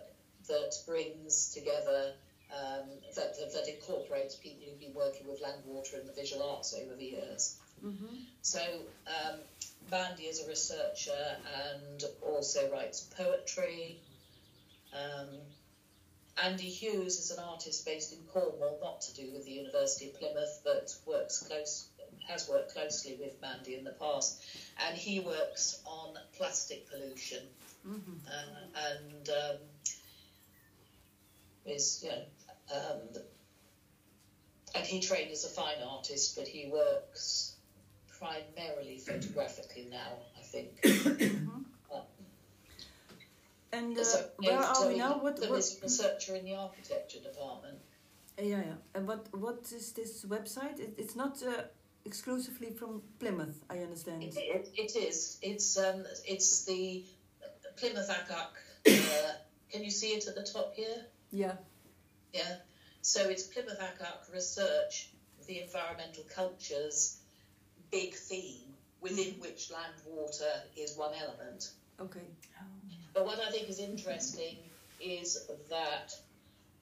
[0.48, 2.14] that brings together,
[2.50, 6.74] um, that, that, incorporates people who've been working with land, water, and the visual arts
[6.74, 7.58] over the years.
[7.84, 8.16] Mm-hmm.
[8.42, 8.60] So
[9.06, 9.40] um,
[9.90, 11.36] Mandy is a researcher
[11.68, 14.00] and also writes poetry.
[14.92, 15.28] Um,
[16.42, 20.18] Andy Hughes is an artist based in Cornwall, not to do with the University of
[20.18, 21.88] Plymouth, but works close
[22.28, 24.42] has worked closely with Mandy in the past,
[24.86, 27.42] and he works on plastic pollution,
[27.86, 28.12] mm-hmm.
[28.26, 29.56] uh, and um,
[31.66, 32.22] is you know,
[32.74, 33.22] um,
[34.74, 37.56] and he trained as a fine artist, but he works
[38.18, 40.84] primarily photographically now, I think.
[43.72, 45.18] And uh, so, where are so we now?
[45.18, 45.50] What, what
[45.82, 47.78] researcher in the architecture department?
[48.38, 48.74] Yeah, yeah.
[48.94, 50.80] And what what is this website?
[50.80, 51.62] It, it's not uh,
[52.04, 54.22] exclusively from Plymouth, I understand.
[54.24, 55.38] It, it, it is.
[55.42, 57.04] It's um, it's the
[57.76, 58.48] Plymouth ACUC.
[58.88, 59.32] Uh,
[59.70, 61.06] can you see it at the top here?
[61.30, 61.52] Yeah.
[62.32, 62.56] Yeah.
[63.02, 65.10] So it's Plymouth ACUC research
[65.46, 67.18] the environmental cultures
[67.90, 69.40] big theme within mm.
[69.40, 71.70] which land water is one element.
[72.00, 72.20] Okay.
[73.14, 74.58] But what I think is interesting
[75.00, 76.14] is that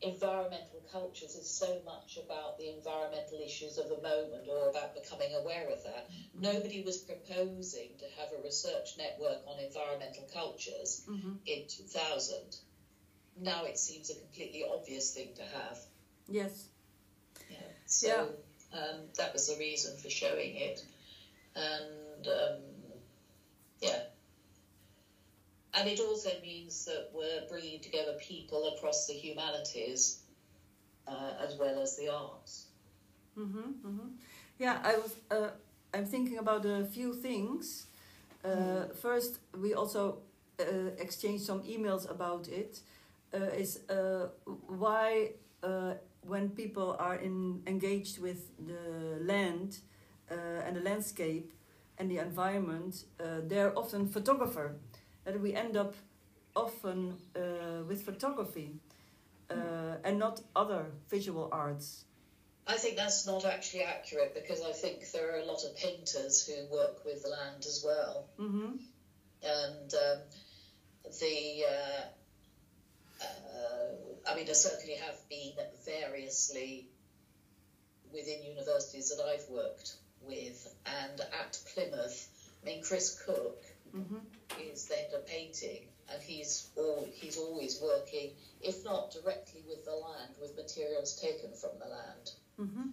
[0.01, 5.35] environmental cultures is so much about the environmental issues of the moment or about becoming
[5.35, 6.09] aware of that.
[6.41, 11.33] Nobody was proposing to have a research network on environmental cultures mm-hmm.
[11.47, 12.37] in 2000.
[13.41, 15.79] Now it seems a completely obvious thing to have.
[16.29, 16.67] Yes.
[17.51, 17.57] Yeah.
[17.87, 18.25] So yeah.
[18.71, 20.85] Um, that was the reason for showing it
[21.57, 22.61] and um,
[23.81, 24.01] yeah.
[25.79, 30.23] And it also means that we're bringing together people across the humanities
[31.07, 32.67] uh, as well as the arts.
[33.38, 34.09] Mm-hmm, mm-hmm.
[34.59, 35.14] Yeah, I was.
[35.31, 35.51] Uh,
[35.95, 37.87] I'm thinking about a few things.
[38.45, 38.97] Uh, mm.
[38.97, 40.19] First, we also
[40.59, 40.64] uh,
[40.99, 42.81] exchanged some emails about it.
[43.33, 44.29] Uh, is uh,
[44.67, 45.31] why
[46.23, 49.79] when people are in, engaged with the land
[50.31, 50.35] uh,
[50.67, 51.53] and the landscape
[51.99, 54.77] and the environment, uh, they're often photographer.
[55.29, 55.95] That we end up
[56.57, 58.81] often uh, with photography
[60.05, 62.07] and not other visual arts.
[62.67, 66.47] I think that's not actually accurate because I think there are a lot of painters
[66.47, 68.25] who work with the land as well.
[68.41, 68.77] Mm-hmm.
[69.43, 70.19] And um,
[71.21, 72.03] the, uh,
[73.23, 75.53] uh, I mean, there certainly have been
[75.85, 76.88] variously
[78.14, 82.29] within universities that I've worked with, and at Plymouth,
[82.62, 83.62] I mean, Chris Cook
[83.95, 84.17] mm-hmm.
[84.61, 89.92] Is head of painting, and he's all, he's always working, if not directly with the
[89.92, 92.31] land, with materials taken from the land.
[92.61, 92.88] Mm-hmm.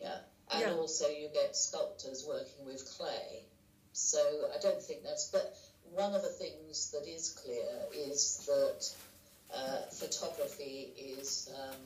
[0.00, 0.18] Yeah,
[0.52, 0.72] and yeah.
[0.72, 3.44] also you get sculptors working with clay.
[3.92, 4.18] So
[4.54, 5.30] I don't think that's.
[5.30, 5.56] But
[5.92, 8.94] one of the things that is clear is that
[9.54, 11.80] uh, photography is um,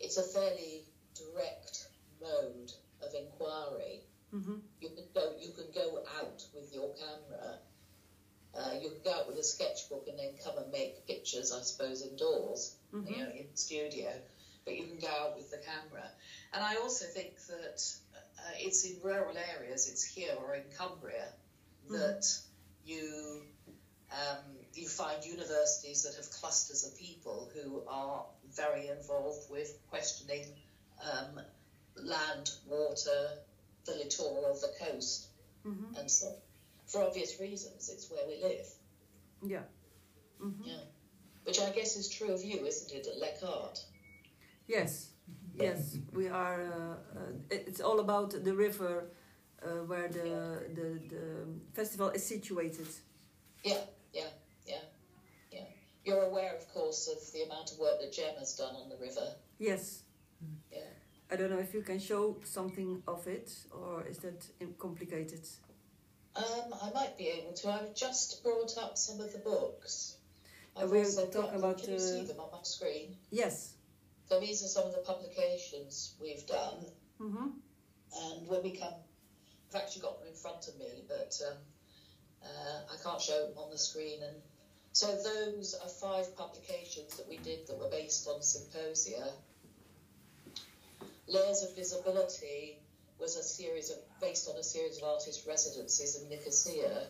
[0.00, 0.82] it's a fairly
[1.14, 1.88] direct
[2.20, 4.00] mode of inquiry.
[4.34, 4.56] Mm-hmm.
[4.80, 7.58] You can go you can go out with your camera.
[8.56, 10.72] Uh, you can go out with a sketchbook and then come and
[11.52, 13.12] I suppose, indoors, Mm-hmm.
[13.12, 14.08] you know, in studio.
[14.64, 16.08] But you can go out with the camera.
[16.52, 17.82] And I also think that
[18.38, 21.28] uh, it's in rural areas, it's here or in Cumbria,
[21.90, 22.26] that
[22.84, 23.42] you
[24.10, 24.38] um,
[24.74, 28.24] you find universities that have clusters of people who are
[28.56, 30.44] very involved with questioning
[31.04, 31.40] um,
[31.96, 33.32] land, water,
[33.84, 35.26] the littoral, the coast,
[35.66, 35.96] Mm-hmm.
[35.96, 36.32] and so
[36.86, 38.66] for obvious reasons, it's where we live.
[39.42, 39.62] Yeah.
[40.40, 40.64] Mm-hmm.
[40.64, 40.80] Yeah.
[41.48, 43.82] Which I guess is true of you, isn't it, at LekArt?
[44.66, 45.12] Yes,
[45.54, 46.60] yes, we are.
[46.60, 49.06] Uh, uh, it's all about the river
[49.62, 51.24] uh, where the, the the
[51.72, 52.88] festival is situated.
[53.64, 53.80] Yeah,
[54.12, 54.30] yeah,
[54.66, 54.84] yeah,
[55.50, 55.64] yeah.
[56.04, 58.98] You're aware, of course, of the amount of work that Jem has done on the
[58.98, 59.28] river.
[59.58, 60.02] Yes.
[60.70, 60.80] Yeah.
[61.30, 64.46] I don't know if you can show something of it, or is that
[64.78, 65.48] complicated?
[66.36, 67.70] Um, I might be able to.
[67.70, 70.17] I've just brought up some of the books.
[70.76, 71.54] Uh, I've we're also them.
[71.54, 73.16] about, Can you uh, see them on my screen?
[73.30, 73.74] Yes.
[74.28, 76.84] So these are some of the publications we've done,
[77.20, 77.48] Mm-hmm.
[78.22, 78.92] and when we come,
[79.74, 81.56] I've actually got them in front of me, but um,
[82.44, 84.22] uh, I can't show them on the screen.
[84.22, 84.36] And
[84.92, 89.32] so those are five publications that we did that were based on symposia.
[91.26, 92.78] Layers of Visibility
[93.18, 97.06] was a series of based on a series of artist residencies in Nicosia,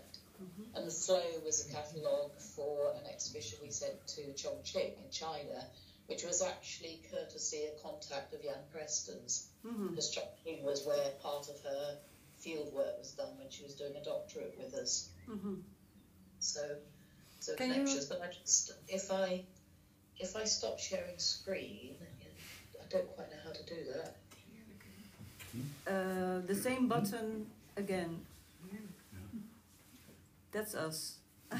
[0.74, 5.64] and the Flow was a catalogue for an exhibition we sent to Chongqing in China,
[6.06, 9.88] which was actually courtesy and contact of Jan Preston's, Mm-hmm.
[9.88, 11.96] because Chongqing was where part of her
[12.38, 15.08] field work was done when she was doing a doctorate with us.
[15.28, 15.54] Mm-hmm.
[16.38, 16.60] So,
[17.40, 18.04] so Can you- connections.
[18.06, 19.42] But I just if I
[20.20, 21.96] if I stop sharing screen,
[22.80, 24.14] I don't quite know how to do that.
[25.86, 27.46] Uh, the same button
[27.76, 28.20] again.
[30.52, 31.18] That's us.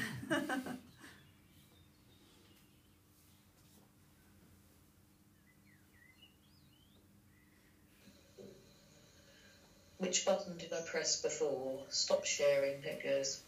[9.97, 11.79] Which button did I press before?
[11.89, 12.83] Stop sharing.
[12.83, 13.41] It goes.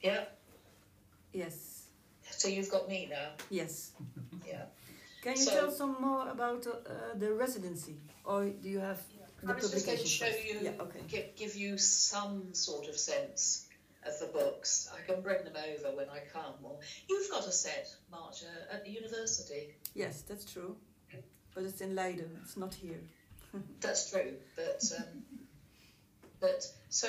[0.00, 0.24] Yeah.
[1.32, 1.82] Yes.
[2.30, 3.30] So you've got me now.
[3.50, 3.92] Yes.
[4.46, 4.64] Yeah.
[5.22, 8.98] Can you So- tell some more about uh, the residency, or do you have
[9.42, 10.44] the I was just going to show first?
[10.44, 10.72] you, Yeah.
[10.84, 11.00] Okay.
[11.08, 13.66] give, give you some sort of sense
[14.06, 14.88] of the books.
[14.96, 16.54] I can bring them over when I come.
[16.62, 19.74] Or you've got a set, Maartje, at the university.
[19.94, 20.76] Yes, that's true.
[21.54, 22.30] But it's in Leiden.
[22.42, 23.00] It's not here.
[23.80, 25.22] That's true, but um,
[26.40, 27.06] but so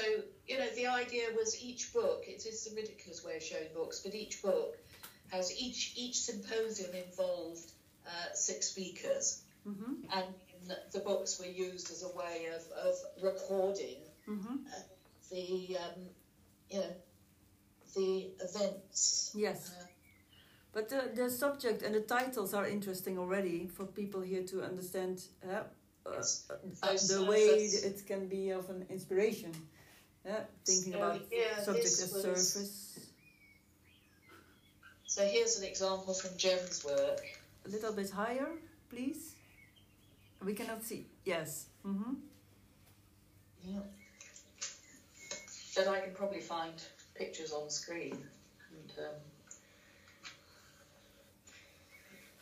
[0.48, 2.26] you know the idea was each book.
[2.28, 4.78] It is a ridiculous way of showing books, but each book
[5.32, 7.72] has each each symposium involved
[8.06, 9.94] uh, six speakers, Mm-hmm.
[10.20, 13.96] and the books were used as a way of, of recording
[14.28, 14.56] Mm-hmm.
[15.32, 16.02] the um,
[16.74, 16.96] you know
[17.96, 19.32] the events.
[19.36, 19.72] Yes.
[19.72, 19.86] Uh,
[20.76, 25.16] But the, the subject and the titles are interesting already for people here to understand
[25.46, 25.50] uh,
[26.06, 26.50] uh, Yes.
[26.50, 27.46] uh, the way
[27.90, 29.52] it can be of an inspiration.
[30.26, 33.00] Yeah, thinking So, about yeah, subject as was- surface.
[35.06, 37.22] So here's an example from Jem's work.
[37.66, 38.48] A little bit higher,
[38.90, 39.36] please.
[40.44, 41.06] We cannot see.
[41.26, 41.68] Yes.
[41.86, 42.14] Mm-hmm.
[43.64, 43.80] Yeah.
[45.76, 46.74] But I can probably find
[47.16, 48.18] pictures on screen.
[48.72, 49.16] And, um,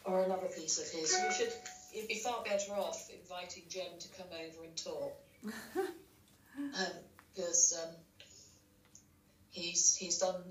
[0.05, 1.13] or another piece of his.
[1.13, 1.53] You should.
[1.93, 5.13] You'd be far better off inviting Jem to come over and talk.
[7.33, 7.95] Because um,
[9.51, 10.43] he's he's done.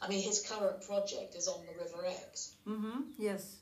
[0.00, 2.54] I mean, his current project is on the River Exe.
[2.64, 3.00] Mm-hmm.
[3.18, 3.56] Yes.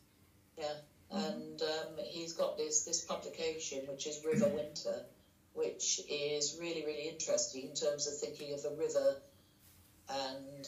[0.59, 0.75] Yeah,
[1.11, 5.07] and um, he's got this this publication which is River Winter,
[5.57, 9.17] which is really really interesting in terms of thinking of a river
[10.09, 10.67] and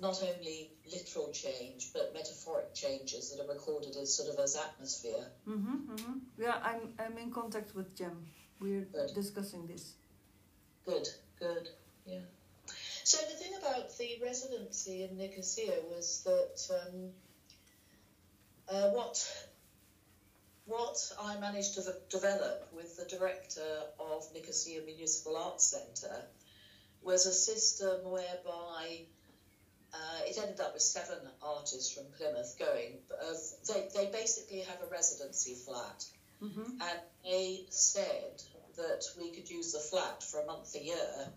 [0.00, 5.26] not only literal change but metaphoric changes that are recorded as sort of as atmosphere.
[5.48, 5.92] Mm-hmm.
[5.92, 6.12] Mm-hmm.
[6.38, 8.26] Yeah, I'm I'm in contact with Jem.
[8.60, 9.14] We're Good.
[9.14, 9.94] discussing this.
[10.86, 11.08] Good,
[11.38, 11.68] good,
[12.06, 12.20] yeah.
[13.04, 17.10] So the thing about the residency in Nicosia was that um,
[18.68, 19.18] uh, what
[20.64, 26.24] what I managed to v- develop with the director of Nicosia Municipal Arts Centre
[27.02, 29.02] was a system whereby
[29.92, 32.98] uh, it ended up with seven artists from Plymouth going.
[33.20, 33.36] Of,
[33.68, 36.04] they, they basically have a residency flat
[36.42, 36.70] Mm-hmm.
[36.80, 38.42] and they said
[38.76, 41.28] that we could use the flat for a month a year,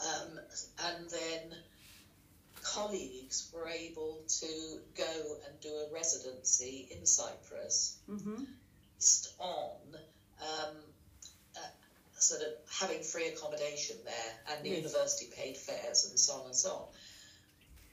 [0.00, 0.38] um,
[0.84, 1.56] and then
[2.62, 8.42] colleagues were able to go and do a residency in Cyprus Mm-hmm.
[8.98, 9.76] based on
[10.40, 10.76] um,
[11.56, 11.60] uh,
[12.18, 14.78] sort of having free accommodation there and the Yes.
[14.78, 16.86] university paid fares and so on and so on.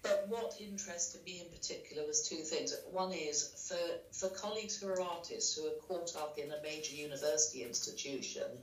[0.04, 2.74] But what interested me in particular was two things.
[2.86, 6.94] One is for, for colleagues who are artists who are caught up in a major
[6.94, 8.62] university institution,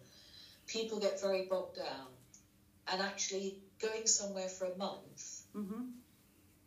[0.67, 2.09] people get very bogged down.
[2.87, 5.83] And actually going somewhere for a month, Mm-hmm.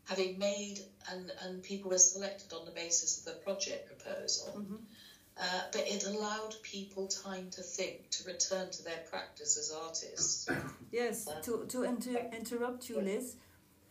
[0.06, 0.80] having made
[1.12, 4.76] and, and people were selected on the basis of the project proposal, Mm-hmm.
[5.40, 10.48] uh, but it allowed people time to think, to return to their practice as artists.
[10.92, 13.36] Yes, to, to inter- interrupt you, Liz.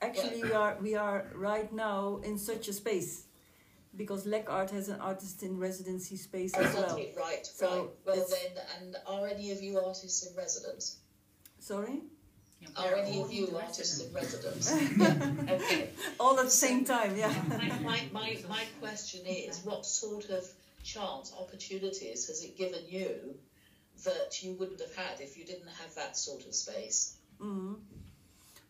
[0.01, 3.24] Actually, we are we are right now in such a space
[3.97, 6.97] because LekArt has an artist in residency space as well.
[7.16, 8.16] Right, So right.
[8.16, 10.99] Well then, and are any of you artists in residence?
[11.59, 12.03] Sorry,
[12.77, 14.71] Yeah, Are we're any of you the artists in residents.
[14.73, 15.51] residence?
[15.51, 15.91] okay.
[16.21, 17.17] all at the same time.
[17.17, 17.33] Yeah.
[17.49, 20.45] My, my, my, my question is, what sort of
[20.85, 23.35] chance, opportunities has it given you
[24.05, 27.17] that you wouldn't have had if you didn't have that sort of space?
[27.41, 27.75] hmm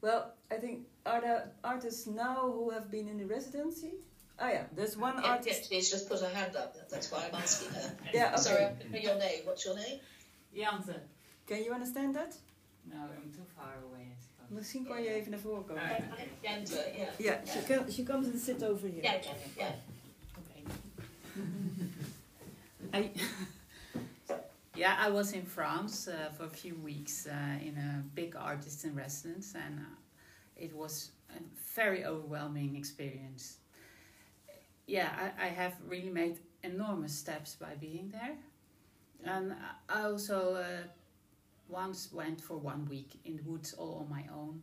[0.01, 3.93] Well, I think are there artists now who have been in the residency?
[4.39, 5.69] Oh yeah, there's one Yeah, artist.
[5.71, 6.77] yeah, she's just put her hand up.
[6.91, 7.97] That's why I'm asking her.
[8.15, 8.37] Yeah, okay.
[8.43, 9.41] Sorry, I didn't know your name.
[9.45, 9.99] What's your name?
[10.57, 10.97] Jante.
[11.47, 12.35] Can you understand that?
[12.93, 14.55] No, I'm too far away, I suppose.
[14.55, 15.83] Misschien kan je even naar voren komen.
[15.83, 16.05] Alright.
[16.41, 17.19] Jente, yeah.
[17.19, 19.03] Yeah, she, can, she comes and sit over here.
[19.03, 19.73] Yeah, yeah, yeah.
[20.39, 20.63] Okay.
[22.93, 23.11] I,
[24.75, 28.85] yeah, I was in France uh, for a few weeks uh, in a big artist
[28.85, 29.95] in residence, and uh,
[30.57, 31.41] it was a
[31.75, 33.59] very overwhelming experience.
[34.87, 38.37] Yeah, I, I have really made enormous steps by being there,
[39.25, 39.55] and
[39.89, 40.87] I also uh,
[41.69, 44.63] once went for one week in the woods all on my own.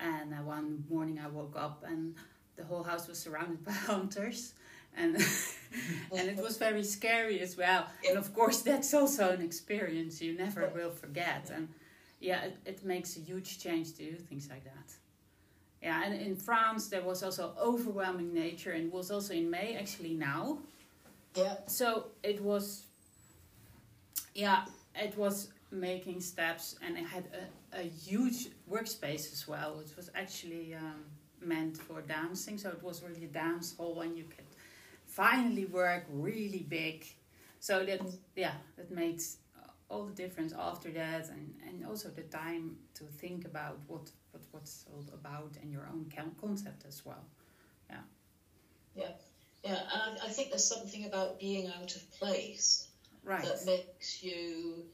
[0.00, 2.14] And uh, one morning I woke up and
[2.58, 4.52] the whole house was surrounded by hunters,
[4.96, 5.16] and
[6.16, 7.86] and it was very scary as well.
[8.06, 11.50] And of course, that's also an experience you never will forget.
[11.54, 11.68] And
[12.20, 14.92] yeah, it, it makes a huge change to do things like that.
[15.82, 20.14] Yeah, and in France there was also overwhelming nature, and was also in May actually
[20.14, 20.58] now.
[21.34, 21.54] Yeah.
[21.66, 22.84] So it was,
[24.34, 24.64] yeah,
[24.96, 27.24] it was making steps, and it had
[27.72, 29.80] a, a huge workspace as well.
[29.80, 31.04] It was actually um,
[31.40, 34.46] meant for dancing, so it was really a dance hall, and you could
[35.06, 37.06] finally work really big.
[37.60, 38.00] So that
[38.36, 39.20] yeah, that made
[39.90, 44.42] all the difference after that, and and also the time to think about what what
[44.52, 46.06] what's all about and your own
[46.40, 47.24] concept as well.
[48.94, 49.10] Yeah,
[49.64, 52.88] and I, I think there's something about being out of place
[53.24, 53.44] Right.
[53.44, 54.84] that makes you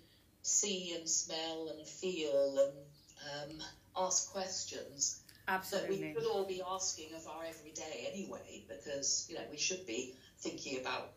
[0.44, 3.66] see and smell and feel and um,
[3.96, 6.14] ask questions that we Absolutely.
[6.14, 10.80] should all be asking of our everyday anyway, because you know we should be thinking
[10.80, 11.12] about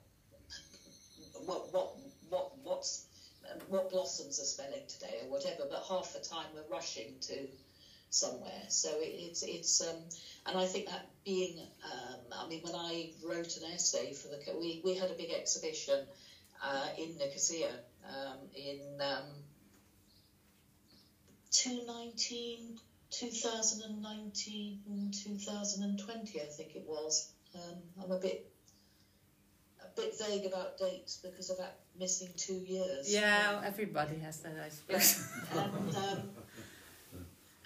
[1.45, 1.95] what what
[2.29, 3.05] what what's
[3.69, 5.63] what blossoms are smelling today or whatever.
[5.69, 7.47] But half the time we're rushing to
[8.09, 9.97] somewhere, so it, it's it's um,
[10.45, 14.39] and I think that being um, I mean when I wrote an essay for the
[14.57, 16.05] we we had a big exhibition
[16.63, 17.71] uh, in Nicosia
[18.09, 19.25] um, in um,
[21.51, 22.77] 2019
[23.09, 24.79] 2019
[25.11, 28.51] 2020 I think it was um, I'm a bit
[29.83, 34.55] a bit vague about dates because of that missing two years Yeah, everybody has that,
[34.63, 35.27] I suppose.
[35.53, 36.29] and um,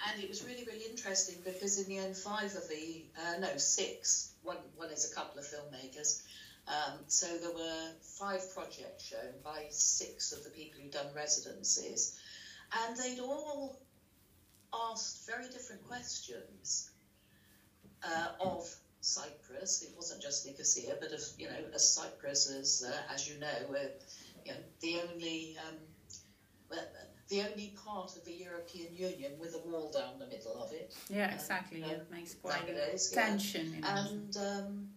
[0.08, 3.58] and it was really really interesting because in the end five of the uh, no
[3.58, 6.22] six one one is a couple of filmmakers
[6.68, 12.20] um, so there were five projects shown by six of the people who'd done residencies
[12.86, 13.80] and they'd all
[14.92, 16.92] asked very different questions
[18.04, 19.84] uh, of Cyprus.
[19.84, 23.48] It wasn't just Nicosia, but of you know, as Cyprus is, uh, as you know,
[23.48, 23.88] uh,
[24.46, 25.76] you know, the only um,
[26.70, 26.86] well,
[27.30, 30.94] the only part of the European Union with a wall down the middle of it.
[31.10, 31.84] Yeah, exactly.
[31.84, 33.26] Um, it makes quite a nowadays, yeah.
[33.26, 33.84] tension.
[33.84, 34.88] And um,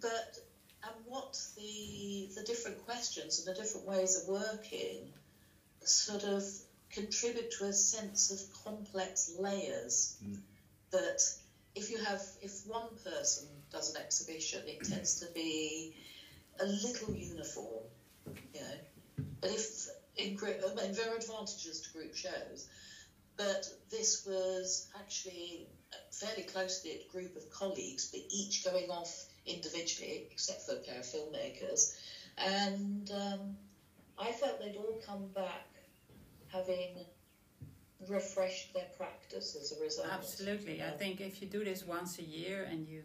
[0.00, 0.38] but
[0.84, 5.08] and what the the different questions and the different ways of working
[5.84, 6.44] sort of
[6.90, 10.38] contribute to a sense of complex layers Mm.
[10.90, 11.20] that
[11.74, 15.90] if you have if one person does an exhibition it tends to be
[16.60, 17.84] a little uniform
[18.52, 18.76] you know
[19.40, 22.66] but if in group I mean, there are advantages to group shows
[23.36, 29.24] but this was actually a fairly close knit group of colleagues but each going off
[29.46, 31.96] individually except for a pair of filmmakers
[32.38, 33.56] and um,
[34.18, 35.66] I felt they'd all come back
[36.48, 37.04] having
[38.08, 40.08] refreshed their practice as a result.
[40.12, 40.82] Absolutely.
[40.82, 43.02] I think if you do this once a year and you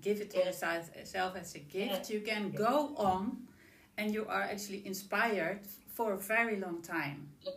[0.00, 0.46] give it to Yeah.
[0.46, 3.48] yourself as a gift, you can go on
[3.96, 7.28] and you are actually inspired for a very long time.
[7.42, 7.52] Yeah.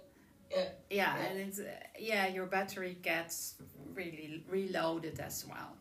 [0.50, 1.16] Yeah, Yeah.
[1.26, 3.56] and it's uh, yeah, your battery gets
[3.94, 5.78] really reloaded as well.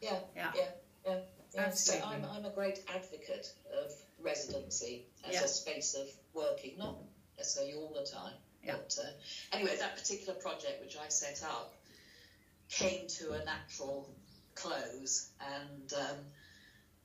[0.00, 0.52] Yeah, Yeah.
[0.54, 0.70] yeah,
[1.06, 1.20] yeah.
[1.56, 1.70] Yeah.
[1.70, 3.52] So I'm, I'm a great advocate
[3.82, 5.44] of residency as Yeah.
[5.44, 6.96] a space of working, not
[7.38, 8.34] necessarily all the time.
[8.64, 8.72] Yeah.
[8.74, 11.74] But uh, anyway, that particular project which I set up
[12.68, 14.08] came to a natural
[14.54, 16.16] close and um,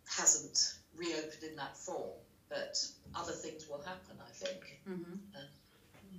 [0.08, 2.12] hasn't reopened in that form.
[2.49, 2.84] But
[3.16, 4.82] other things will happen, I think.
[4.86, 5.14] hmm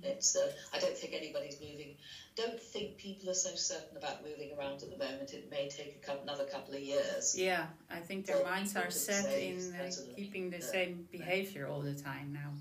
[0.03, 0.35] It's.
[0.35, 1.95] Uh, I don't think anybody's moving.
[2.35, 5.33] Don't think people are so certain about moving around at the moment.
[5.33, 7.35] It may take a couple, another couple of years.
[7.37, 11.81] Yeah, I think their minds are set in uh, keeping the uh, same behavior all
[11.81, 12.51] the time now.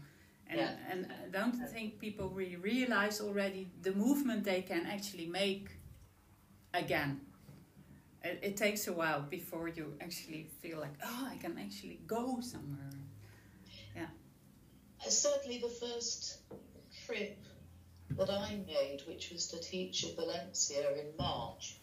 [0.48, 0.74] And, Yeah.
[0.90, 5.70] and I don't think people really realize already the movement they can actually make
[6.74, 7.20] again.
[8.22, 12.40] It, it takes a while before you actually feel like, oh, I can actually go
[12.40, 12.90] somewhere.
[13.96, 14.06] Yeah.
[15.08, 16.38] certainly, the first
[17.12, 17.38] trip
[18.16, 21.76] that I made, which was to teach in Valencia in March,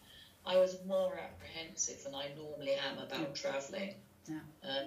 [0.46, 3.94] I was more apprehensive than I normally am about travelling.
[4.28, 4.38] Yeah.
[4.64, 4.86] Um,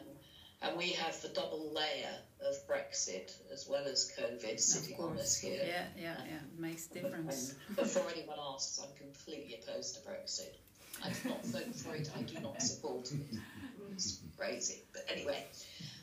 [0.62, 2.16] and we have the double layer
[2.46, 5.62] of Brexit as well as COVID sitting on us here.
[5.66, 6.40] Yeah, yeah, yeah.
[6.58, 7.56] Makes difference.
[7.76, 10.56] Before anyone asks, I'm completely opposed to Brexit.
[11.04, 12.10] I do not vote for it.
[12.18, 13.20] I do not support it.
[13.92, 14.82] It's crazy.
[14.92, 15.46] But anyway,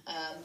[0.06, 0.44] um,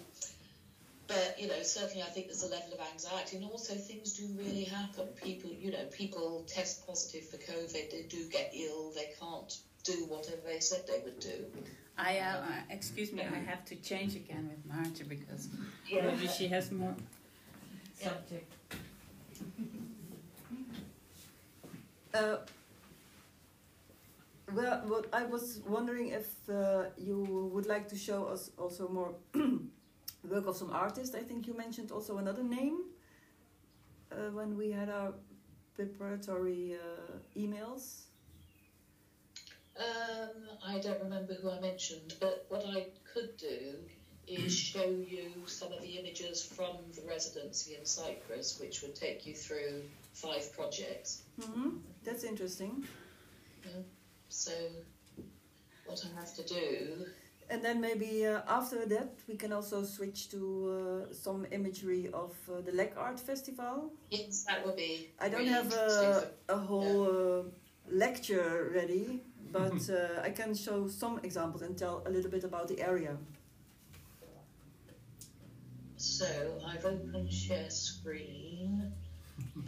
[1.08, 4.28] but you know, certainly I think there's a level of anxiety, and also things do
[4.38, 5.08] really happen.
[5.24, 7.92] People, you know, people test positive for COVID.
[7.92, 8.92] They do get ill.
[8.96, 11.46] They can't do whatever they said they would do.
[11.98, 15.48] I, uh, uh, excuse me, I have to change again with Maartje because
[15.88, 16.08] Yeah.
[16.08, 16.96] maybe she has more
[18.02, 18.10] Yeah.
[18.10, 18.52] subject.
[22.14, 22.38] Uh,
[24.54, 29.16] well, what I was wondering if uh, you would like to show us also more
[30.30, 31.16] work of some artist.
[31.16, 32.78] I think you mentioned also another name
[34.12, 35.14] uh, when we had our
[35.76, 38.04] preparatory uh, emails.
[39.78, 40.32] Um,
[40.66, 43.76] I don't remember who I mentioned, but what I could do
[44.28, 49.26] is show you some of the images from the residency in Cyprus, which would take
[49.26, 51.24] you through five projects.
[51.44, 52.86] hmm That's interesting.
[54.30, 54.52] So,
[55.86, 57.06] what I have to do,
[57.50, 60.40] And then maybe uh, after that we can also switch to
[61.10, 63.92] uh, some imagery of uh, the LekArt Festival.
[64.10, 65.12] yes, that would be.
[65.20, 67.44] I don't really have a, a whole uh,
[67.90, 69.22] lecture ready,
[69.52, 73.18] but uh, I can show some examples and tell a little bit about the area.
[75.98, 78.92] So, I've opened share screen.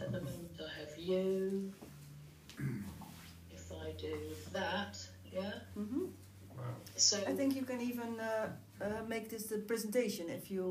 [0.00, 1.72] At the moment, I have you.
[3.50, 4.14] If I do
[4.52, 4.96] that,
[5.32, 5.52] yeah.
[5.74, 6.27] hmm Wow.
[6.98, 8.48] So, I think you can even uh,
[8.80, 10.64] uh, make this the presentation if you,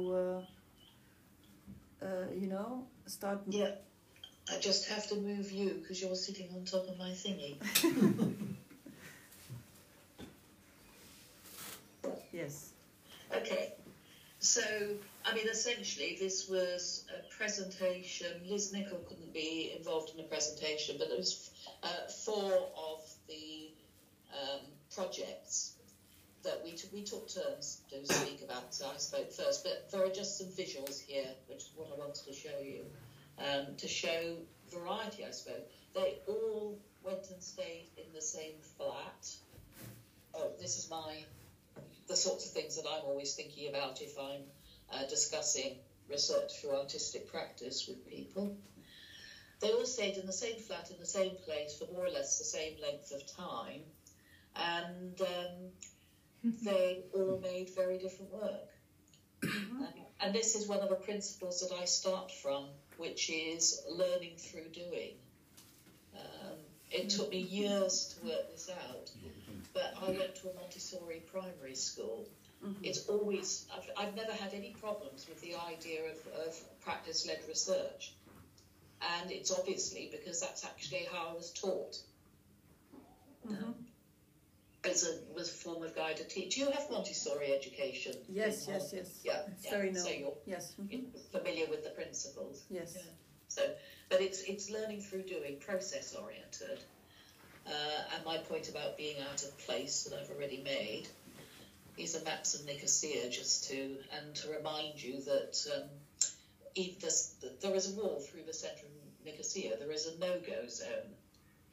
[2.02, 3.40] uh, uh, you know, start.
[3.48, 3.72] Yeah,
[4.52, 7.56] I just have to move you because you're sitting on top of my thingy.
[12.34, 12.70] Yes.
[13.36, 13.74] Okay,
[14.40, 14.62] so
[15.26, 18.28] I mean, essentially, this was a presentation.
[18.48, 21.50] Liz Nicol couldn't be involved in the presentation, but there was
[21.82, 23.72] uh, four of the
[24.32, 24.62] um,
[24.94, 25.77] projects
[26.48, 28.74] that we took, we took turns to speak about.
[28.74, 32.00] So I spoke first, but there are just some visuals here, which is what I
[32.00, 32.86] wanted to show you,
[33.38, 34.38] um, to show
[34.72, 35.26] variety.
[35.26, 35.62] I suppose
[35.94, 39.30] they all went and stayed in the same flat.
[40.34, 41.24] Oh, this is my
[42.08, 44.44] the sorts of things that I'm always thinking about if I'm
[44.94, 45.76] uh, discussing
[46.10, 48.56] research through artistic practice with people.
[49.60, 52.38] They all stayed in the same flat in the same place for more or less
[52.38, 53.82] the same length of time,
[54.56, 55.72] and um,
[56.62, 58.70] they all made very different work.
[59.44, 59.88] Um,
[60.20, 62.66] and this is one of the principles that I start from,
[62.98, 65.12] which is learning through doing.
[66.16, 66.56] Um,
[66.92, 69.12] it took me years to work this out,
[69.74, 72.28] but I went to a Montessori primary school.
[72.82, 77.40] It's always, I've, I've never had any problems with the idea of, of practice led
[77.48, 78.14] research.
[79.22, 81.98] And it's obviously because that's actually how I was taught.
[83.48, 83.74] Mhm.
[84.90, 86.66] As a, was a form of guided teaching.
[86.66, 88.14] You have Montessori education.
[88.30, 89.22] Yes, yes, yes.
[89.24, 89.70] Yeah, yeah.
[89.70, 90.76] very So you're, Yes.
[90.80, 90.90] mhm.
[90.92, 92.64] you're familiar with the principles.
[92.70, 92.94] Yes.
[92.96, 93.02] Yeah.
[93.50, 93.62] So,
[94.10, 96.80] but it's it's learning through doing, process oriented.
[97.66, 101.08] Uh, and my point about being out of place that I've already made
[101.98, 105.90] is a Maps of Nicosia, just to and to remind you that um,
[106.76, 111.12] this, there is a wall through the centre of Nicosia, there is a no-go zone.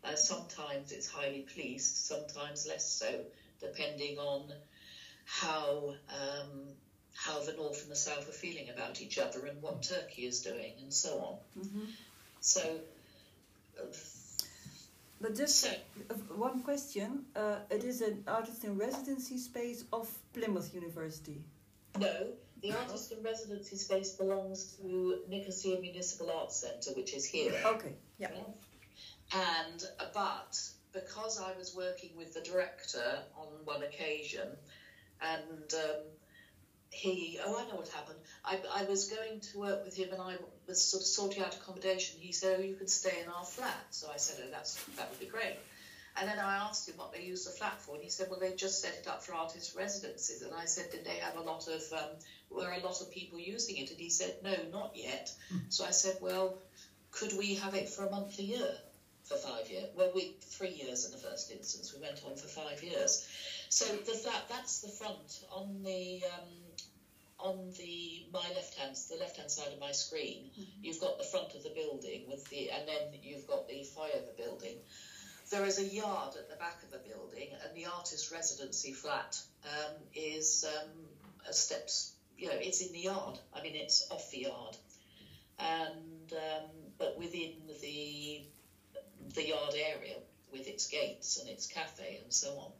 [0.05, 3.25] Uh, sometimes it's highly policed, sometimes less so,
[3.61, 4.53] depending on
[5.25, 6.51] how um,
[7.15, 10.43] how the north and the south are feeling about each other and what Turkey is
[10.43, 11.11] doing and so
[11.57, 11.63] on.
[11.63, 11.87] Mhm.
[12.41, 12.61] So,
[13.81, 13.87] uh,
[15.21, 15.69] But just so
[16.11, 17.25] uh, one question.
[17.35, 21.43] Uh, it is an artist in residency space of Plymouth University.
[21.99, 27.55] no, the artist in residency space belongs to Nicosia Municipal Arts Centre, which is here.
[27.65, 27.95] Okay.
[28.19, 28.31] Yeah.
[29.35, 30.61] And uh, but
[30.93, 34.49] because I was working with the director on one occasion,
[35.21, 36.03] and um,
[36.91, 38.19] he oh I know what happened.
[38.45, 40.37] I, I was going to work with him, and I
[40.69, 42.17] was sort of sorting out accommodation.
[42.21, 45.11] He said, "Oh, you can stay in our flat." So I said, "Oh, that's that
[45.11, 45.57] would be great."
[46.17, 48.39] And then I asked him what they used the flat for, and he said, "Well,
[48.39, 51.41] they just set it up for artist residences." And I said, "Did they have a
[51.41, 52.11] lot of um,
[52.51, 55.33] were a lot of people using it?" And he said, "No, not yet."
[55.71, 56.57] So I said, "Well,
[57.11, 58.77] could we have it for a month a year
[59.25, 59.89] for five years?
[59.95, 61.93] Well, we three years in the first instance.
[61.95, 63.27] We went on for five years.
[63.69, 66.49] So the flat that's the front on the um,
[67.39, 70.51] on the my left hand the left hand side of my screen.
[70.83, 74.17] You've got the front of the building with the and then you've got the foyer
[74.17, 74.77] of the building.
[75.51, 79.39] There is a yard at the back of the building, and the artist residency flat
[79.65, 80.89] um, is um,
[81.47, 82.13] a steps.
[82.37, 83.39] You know, it's in the yard.
[83.55, 84.77] I mean, it's off the yard,
[85.59, 86.69] and um,
[86.99, 88.43] but within the
[89.35, 90.17] the yard area
[90.53, 92.71] with its gates and its cafe and so on.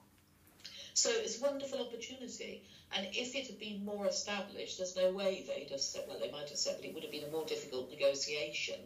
[0.95, 2.63] So it's a wonderful opportunity.
[2.97, 6.31] And if it had been more established, there's no way they'd have said, well, they
[6.31, 8.79] might have said, but it would have been a more difficult negotiation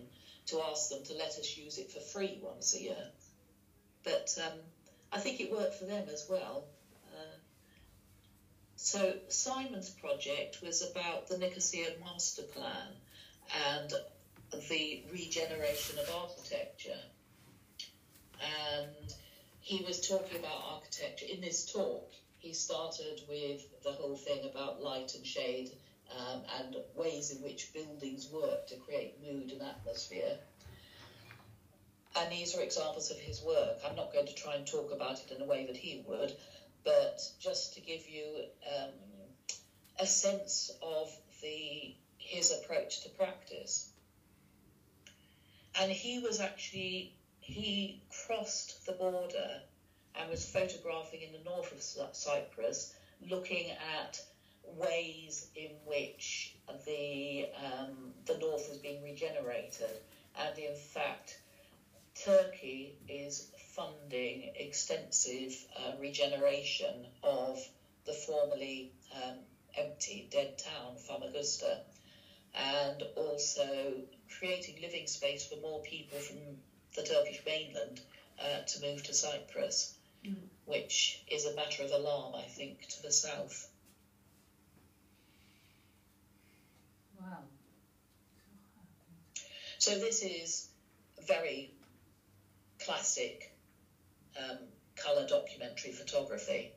[0.46, 3.04] to ask them to let us use it for free once a year.
[4.04, 4.58] But um,
[5.12, 6.64] I think it worked for them as well.
[7.14, 7.36] Uh,
[8.76, 12.88] so Simon's project was about the Nicosia Master Plan
[13.70, 13.92] and
[14.70, 16.98] the regeneration of architecture.
[18.40, 19.14] And
[19.60, 21.26] he was talking about architecture.
[21.26, 25.70] In this talk, he started with the whole thing about light and shade
[26.10, 30.38] um, and ways in which buildings work to create mood and atmosphere.
[32.16, 33.78] And these are examples of his work.
[33.84, 36.32] I'm not going to try and talk about it in a way that he would,
[36.84, 38.90] but just to give you um,
[39.98, 43.88] a sense of the his approach to practice.
[45.80, 47.12] And he was actually
[47.48, 49.58] he crossed the border
[50.14, 51.80] and was photographing in the north of
[52.12, 52.88] Cyprus,
[53.20, 54.20] looking at
[54.62, 56.52] ways in which
[56.84, 59.98] the um, the north was being regenerated,
[60.34, 61.38] and in fact,
[62.14, 67.66] Turkey is funding extensive uh, regeneration of
[68.04, 69.36] the formerly um,
[69.74, 71.78] empty dead town Famagusta,
[72.52, 76.36] and also creating living space for more people from
[76.94, 78.00] the Turkish mainland
[78.40, 79.94] uh, to move to Cyprus,
[80.64, 83.68] which is a matter of alarm, I think, to the south.
[87.20, 87.44] Wow.
[89.78, 90.68] So this is
[91.26, 91.70] very
[92.80, 93.54] classic
[94.36, 94.58] um,
[94.96, 96.72] colour documentary photography.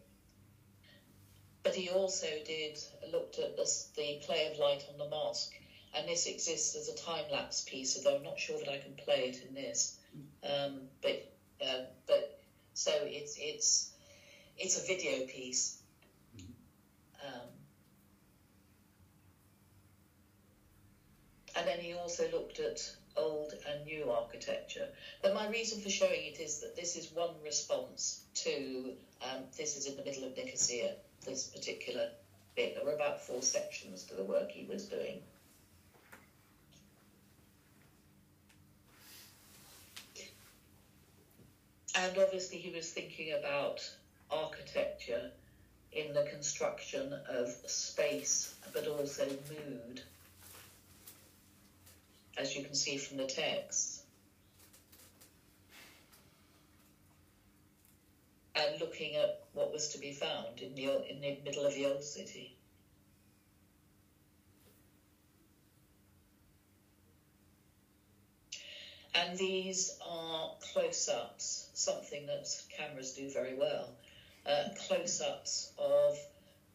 [1.63, 2.79] But he also did
[3.11, 5.53] looked at the, the play of light on the mosque,
[5.93, 7.95] and this exists as a time lapse piece.
[7.95, 9.97] Although I'm not sure that I can play it in this,
[10.43, 11.21] um, but
[11.61, 12.37] uh, but
[12.73, 13.89] so it's it's
[14.57, 15.77] it's a video piece.
[17.23, 17.47] Um,
[21.55, 24.87] and then he also looked at old and new architecture.
[25.21, 29.75] But my reason for showing it is that this is one response to um, this
[29.75, 30.93] is in the middle of Nicosia,
[31.25, 32.07] this particular
[32.55, 32.73] bit.
[32.73, 35.21] There were about four sections to the work he was doing.
[41.93, 43.87] And obviously, he was thinking about
[44.29, 45.29] architecture
[45.91, 50.01] in the construction of space, but also mood
[52.37, 54.01] as you can see from the text.
[58.55, 61.85] And looking at what was to be found in the, in the middle of the
[61.85, 62.53] old city.
[69.13, 73.93] And these are close ups, something that cameras do very well.
[74.45, 76.17] Uh, close ups of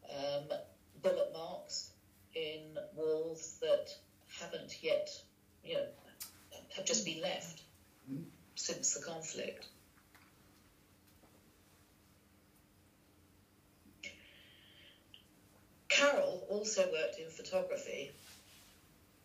[0.09, 0.53] um,
[1.01, 1.89] bullet marks
[2.33, 3.93] in walls that
[4.39, 5.09] haven't yet
[5.63, 5.85] you know,
[6.75, 7.61] have just been left
[8.55, 9.67] since the conflict.
[15.89, 18.11] Carol also worked in photography,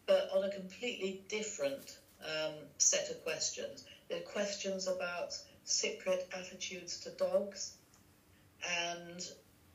[0.06, 3.84] but on a completely different um, set of questions.
[4.08, 7.72] They're questions about Cypriot attitudes to dogs
[8.68, 9.20] and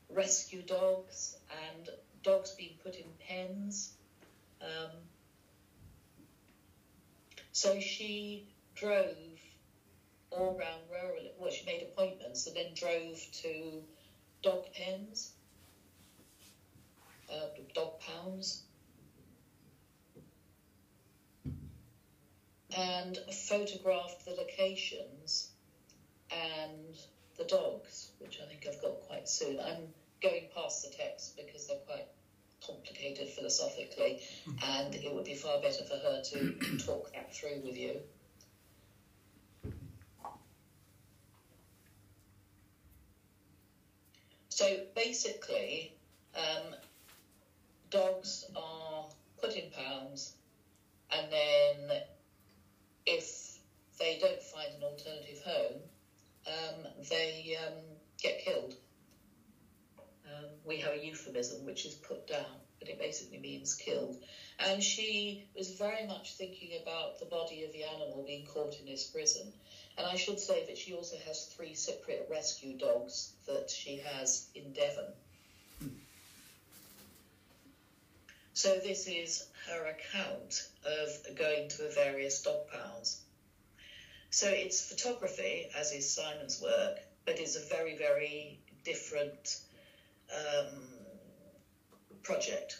[0.08, 1.36] rescue dogs
[1.68, 1.88] and
[2.22, 3.92] dogs being put in pens.
[4.60, 4.90] Um,
[7.52, 9.38] so she drove
[10.30, 13.82] all around rural, well, she made appointments and then drove to
[14.42, 15.32] dog pens,
[17.32, 18.62] uh, dog pounds,
[22.76, 23.18] and
[23.48, 25.47] photographed the locations
[26.30, 26.96] and
[27.36, 29.58] the dogs, which I think I've got quite soon.
[29.60, 29.88] I'm
[30.20, 32.06] going past the text because they're quite
[32.66, 34.18] complicated philosophically,
[34.62, 38.00] and it would be far better for her to talk that through with you.
[44.50, 45.92] So basically,
[46.34, 46.74] um,
[47.90, 49.04] dogs are
[49.40, 50.32] put in pounds,
[51.10, 51.98] and then
[53.06, 53.58] if
[53.98, 55.87] they don't find an alternative home,
[56.48, 57.74] um, they um,
[58.20, 58.74] get killed.
[60.26, 64.16] Um, we have a euphemism which is put down, but it basically means killed.
[64.58, 68.86] And she was very much thinking about the body of the animal being caught in
[68.86, 69.52] this prison.
[69.96, 74.46] And I should say that she also has three Cypriot rescue dogs that she has
[74.54, 75.12] in Devon.
[78.58, 83.20] So this is her account of going to the various dog pounds.
[84.30, 89.58] So it's photography, as is Simon's work, but it's a very, very different
[90.32, 90.88] um,
[92.22, 92.78] project.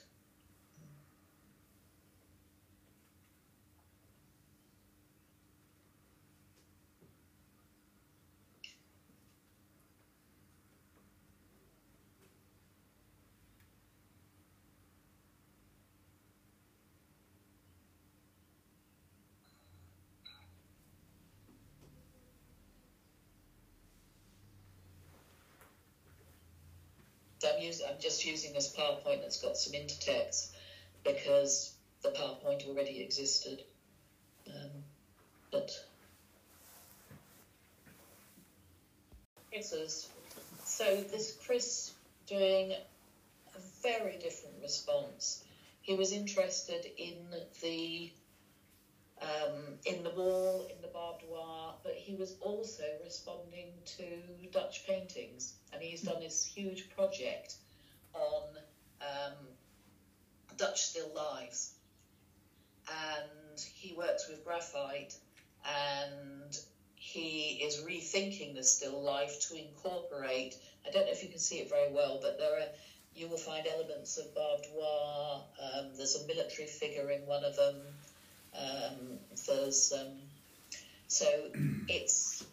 [27.60, 30.48] I'm, I'm just using this PowerPoint that's got some intertext
[31.04, 33.62] because the PowerPoint already existed.
[34.48, 34.84] Um,
[35.50, 35.70] but
[39.52, 40.08] is
[40.64, 41.92] so this Chris
[42.26, 42.72] doing
[43.54, 45.42] a very different response.
[45.82, 48.10] He was interested in the
[49.22, 54.04] um, in the wall, in the barbed wire, but he was also responding to
[54.52, 57.54] Dutch paintings, and he's done this huge project
[58.14, 58.42] on
[59.00, 59.34] um,
[60.56, 61.72] Dutch still lives,
[62.88, 65.14] and he works with graphite,
[65.64, 66.56] and
[66.94, 70.56] he is rethinking the still life to incorporate.
[70.86, 72.66] I don't know if you can see it very well, but there are
[73.14, 75.40] you will find elements of barbed wire.
[75.60, 77.74] Um, there's a military figure in one of them.
[78.58, 80.16] Um, there's um,
[81.06, 81.48] so
[81.88, 82.44] it's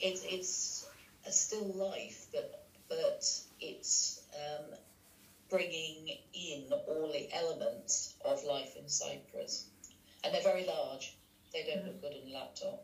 [0.00, 0.86] it's it's
[1.26, 3.28] a still life, but but
[3.60, 4.74] it's um,
[5.48, 9.64] bringing in all the elements of life in Cyprus,
[10.24, 11.12] and they're very large.
[11.52, 12.82] They don't look good on a laptop.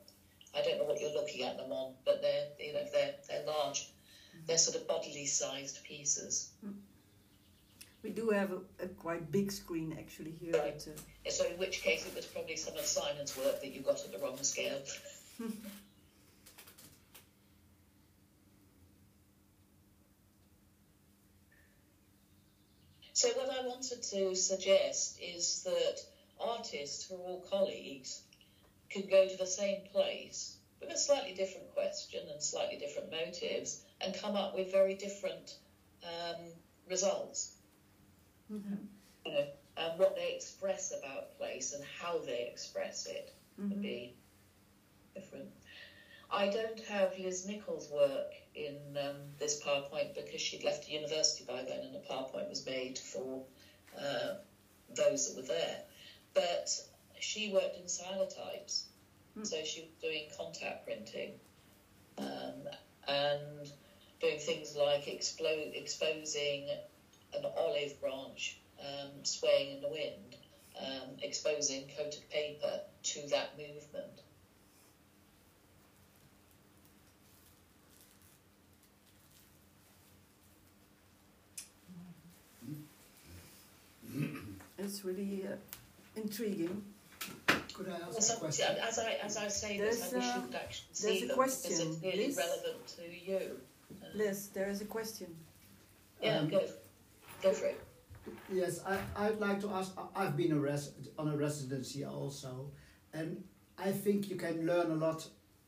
[0.54, 3.44] I don't know what you're looking at them on, but they're you know they're they're
[3.44, 3.88] large.
[4.46, 6.48] They're sort of bodily sized pieces.
[8.02, 10.52] We do have a, a quite big screen actually here.
[10.52, 10.82] Right.
[10.84, 10.92] But,
[11.26, 14.04] uh, So in which case it was probably some of Simon's work that you got
[14.04, 14.80] at the wrong scale.
[23.12, 26.00] so what I wanted to suggest is that
[26.40, 28.22] artists who are all colleagues
[28.92, 33.82] could go to the same place with a slightly different question and slightly different motives
[34.00, 35.56] and come up with very different
[36.04, 36.36] um,
[36.88, 37.57] results.
[38.50, 38.86] Mhm,
[39.24, 39.44] you know,
[39.76, 43.30] and what they express about place and how they express it
[43.68, 43.80] would mhm.
[43.80, 44.12] be
[45.14, 45.50] different.
[46.30, 51.44] I don't have Liz Nicol's work in um, this PowerPoint because she'd left the university
[51.44, 53.40] by then and the PowerPoint was made for
[53.96, 54.32] uh,
[54.88, 55.80] those that were there.
[56.34, 56.78] But
[57.20, 58.84] she worked in cyanotypes,
[59.34, 59.44] Hmm.
[59.44, 61.34] so she was doing contact printing
[62.18, 62.66] um,
[63.06, 63.70] and
[64.20, 66.68] doing things like explo- exposing
[67.34, 70.36] an olive branch um, swaying in the wind,
[70.80, 74.22] um, exposing coated paper to that movement.
[84.78, 85.56] It's really uh,
[86.16, 86.82] intriguing.
[87.74, 88.76] Could I ask Well, a question?
[88.80, 91.26] as I as I say this, I There's, wish you could actually there's see a
[91.28, 92.36] them question, because it's really Liz?
[92.36, 93.60] relevant to you.
[94.02, 95.34] Uh, Liz, there is a question.
[96.22, 96.62] yeah, Um, go
[97.42, 97.80] go for it.
[98.52, 99.92] Yes, I, I'd like to ask.
[100.14, 102.70] I've been a res- on a residency also,
[103.12, 103.42] and
[103.78, 105.26] I think you can learn a lot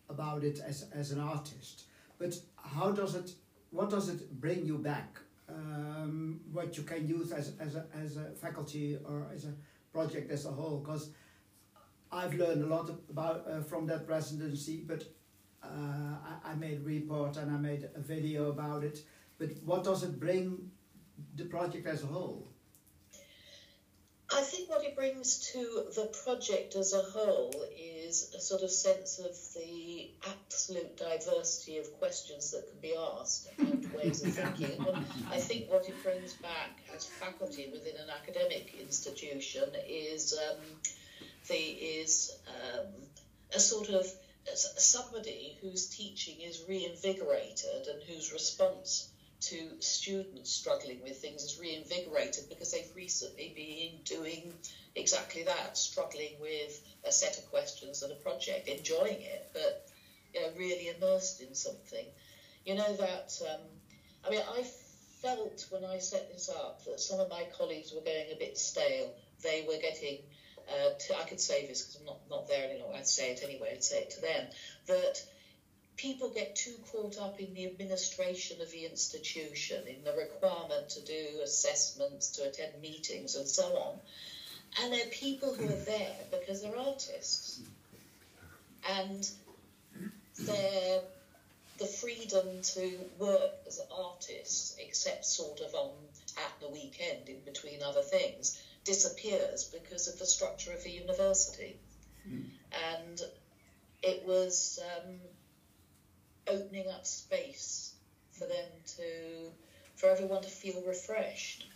[0.09, 1.85] about it as as an artist.
[2.19, 3.33] But how does it?
[3.71, 5.19] What does it bring you back?
[5.49, 9.55] Um, what you can use as as a, as a faculty or as a
[9.93, 10.79] project as a whole?
[10.79, 11.11] Because
[12.13, 15.05] I've learned a lot about uh, from that residency, but
[15.63, 15.67] uh,
[16.45, 19.01] I, I made a report and I made a video about it.
[19.39, 20.71] But what does it bring
[21.37, 22.51] the project as a whole?
[24.33, 28.71] I think what it brings to the project as a whole is a sort of
[28.71, 34.87] sense of the absolute diversity of questions that can be asked and ways of thinking.
[35.31, 40.61] I think what it brings back as faculty within an academic institution is um,
[41.49, 42.87] the is um,
[43.53, 44.07] a sort of
[44.55, 49.11] somebody whose teaching is reinvigorated and whose response
[49.41, 54.53] to students struggling with things is reinvigorated because they've recently been doing
[54.95, 59.89] exactly that, struggling with a set of questions and a project, enjoying it, but
[60.35, 62.07] you know, really immersed in something.
[62.65, 63.61] You know that um,
[64.27, 64.65] I mean I
[65.23, 68.59] felt when I set this up that some of my colleagues were going a bit
[68.59, 69.13] stale.
[69.43, 70.19] They were getting
[70.69, 72.99] uh, to, I could say this because I'm not, not there any longer.
[72.99, 73.71] I'd say it anyway.
[73.73, 74.47] I'd say it to them
[74.87, 75.23] that
[76.01, 81.01] people get too caught up in the administration of the institution, in the requirement to
[81.05, 83.99] do assessments, to attend meetings, and so on.
[84.81, 87.61] And they're people who are there because they're artists.
[88.89, 89.29] And
[90.39, 91.03] they're
[91.79, 95.91] the freedom to work as artists, except sort of on
[96.39, 101.77] at the weekend in between other things, disappears because of the structure of the university.
[102.27, 102.45] Mm.
[102.97, 103.21] And
[104.03, 105.15] it was um,
[106.51, 107.95] opening up space
[108.33, 109.51] for them to,
[109.97, 111.67] for everyone to feel refreshed.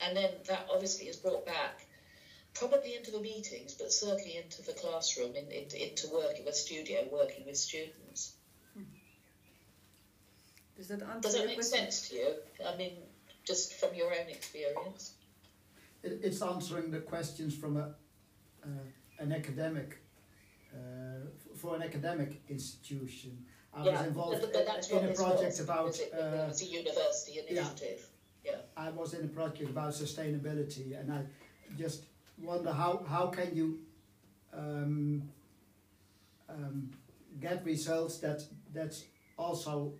[0.00, 1.86] And then that obviously is brought back
[2.54, 7.06] probably into the meetings, but certainly into the classroom, in, in, into working with studio,
[7.12, 8.32] working with students.
[10.76, 11.78] Does that answer Does that make question?
[11.78, 12.28] sense to you?
[12.66, 12.92] I mean,
[13.46, 15.12] just from your own experience.
[16.02, 17.94] It, it's answering the questions from a
[18.64, 18.68] uh,
[19.18, 19.98] an academic
[20.74, 23.44] uh, for an academic institution.
[23.72, 25.98] I yeah, was involved but, but that's in a project was, about.
[25.98, 28.06] It, uh, it's a university initiative.
[28.44, 28.52] Yeah.
[28.52, 28.58] yeah.
[28.76, 31.22] I was in a project about sustainability, and I
[31.78, 32.04] just
[32.42, 33.78] wonder how how can you
[34.52, 35.22] um,
[36.48, 36.90] um,
[37.40, 38.42] get results that
[38.74, 38.96] that
[39.36, 39.92] also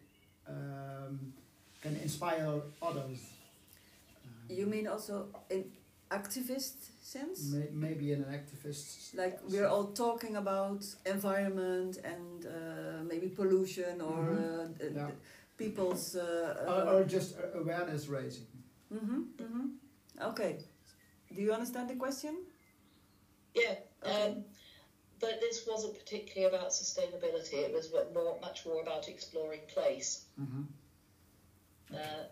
[0.49, 1.33] um,
[1.83, 3.19] can inspire others.
[4.49, 5.65] You mean also in
[6.11, 7.53] activist sense?
[7.53, 9.17] May, maybe in an activist.
[9.17, 12.90] Like we're all talking about environment and uh, maybe
[13.37, 14.81] pollution or Mhm.
[14.81, 15.11] uh, Yeah.
[15.57, 16.17] people's.
[16.17, 18.47] Uh, or, uh, or just awareness raising.
[18.93, 19.67] mm-hmm, mm-hmm.
[20.31, 20.59] Okay.
[21.35, 22.35] Do you understand the question?
[23.55, 23.77] Yeah.
[24.03, 24.29] Okay.
[24.29, 24.45] Um,
[25.21, 27.55] but this wasn't particularly about sustainability.
[27.69, 30.25] It was more, much more about exploring place.
[30.41, 30.63] Mm-hmm.
[31.95, 32.25] Uh,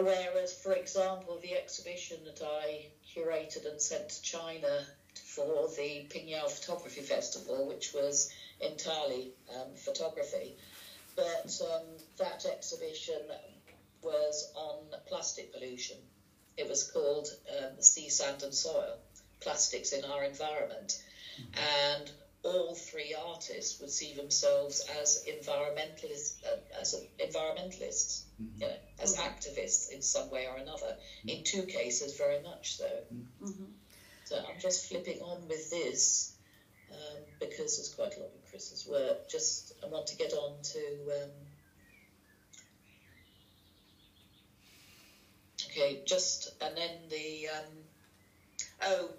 [0.00, 4.86] whereas, for example, the exhibition that I curated and sent to China
[5.34, 8.30] for the Pingyao Photography Festival, which was
[8.60, 10.56] entirely um, photography,
[11.16, 11.82] but um,
[12.18, 13.20] that exhibition
[14.02, 14.76] was on
[15.06, 15.96] plastic pollution.
[16.56, 18.98] It was called um, Sea, Sand and Soil,
[19.40, 20.96] Plastics in Our Environment.
[21.54, 22.10] And
[22.44, 28.62] all three artists would see themselves as environmentalists, uh, as environmentalists, Mm-hmm.
[28.62, 30.96] you know, as activists in some way or another.
[31.24, 32.90] In two cases, very much so.
[33.40, 33.66] Mm-hmm.
[34.24, 36.34] So I'm just flipping on with this
[36.90, 39.28] um, because there's quite a lot of Chris's work.
[39.28, 40.78] Just I want to get on to.
[40.78, 41.30] Um,
[45.70, 47.48] okay, just and then the.
[47.48, 47.64] Um,
[48.82, 49.10] oh,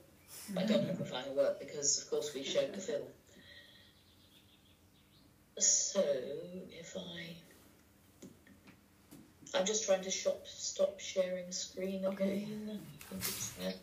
[0.58, 3.04] I don't have the final work because, of course, we showed the film.
[5.60, 7.36] So if I.
[9.58, 12.44] I'm just trying to shop, stop sharing screen Okay.
[12.44, 12.80] again.
[13.64, 13.74] I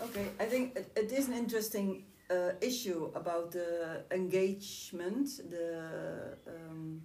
[0.00, 0.08] That.
[0.08, 7.02] Okay, I think it, it is an interesting uh, issue about the engagement, the um,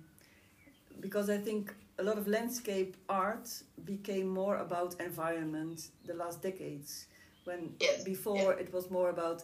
[0.99, 3.49] because I think a lot of landscape art
[3.85, 7.07] became more about environment the last decades.
[7.45, 9.43] When Yes, before it was more about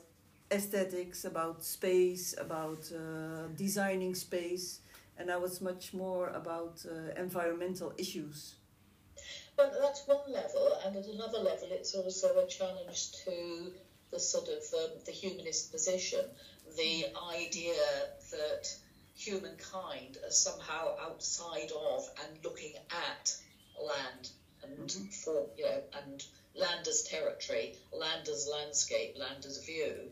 [0.51, 4.81] aesthetics, about space, about uh, designing space,
[5.17, 8.55] and now it's much more about uh, environmental issues.
[9.55, 13.71] But that's one level, and at another level, it's also a challenge to
[14.11, 16.29] the sort of um, the humanist position,
[16.75, 18.73] the idea that
[19.15, 23.35] humankind are somehow outside of and looking at
[23.79, 24.29] land
[24.61, 25.13] and Mhm.
[25.13, 26.25] for you know and
[26.55, 30.11] Lander's territory, land as landscape, Lander's view,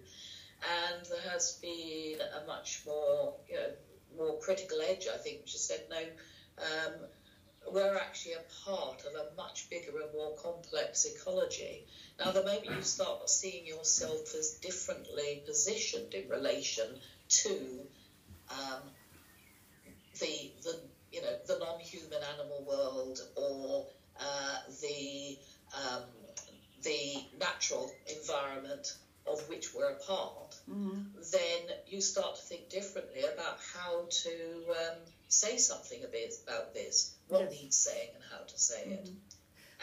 [0.64, 3.74] and there has been a much more, you know,
[4.16, 6.12] more critical edge, I think, which has said no.
[6.58, 7.06] Um,
[7.72, 11.84] we're actually a part of a much bigger and more complex ecology.
[12.20, 16.98] Now, the moment you start seeing yourself as differently positioned in relation
[17.30, 17.88] to
[18.50, 18.82] um,
[20.20, 20.78] the, the
[21.12, 23.86] you know the non-human animal world or
[24.20, 25.38] uh, the
[25.74, 26.04] um,
[26.84, 28.94] the natural environment
[29.26, 31.06] of which we're a part, Mhm.
[31.32, 34.96] then you start to think differently about how to um,
[35.32, 37.52] say something about this, what Yes.
[37.62, 39.06] needs saying and how to say it.
[39.06, 39.18] Mhm.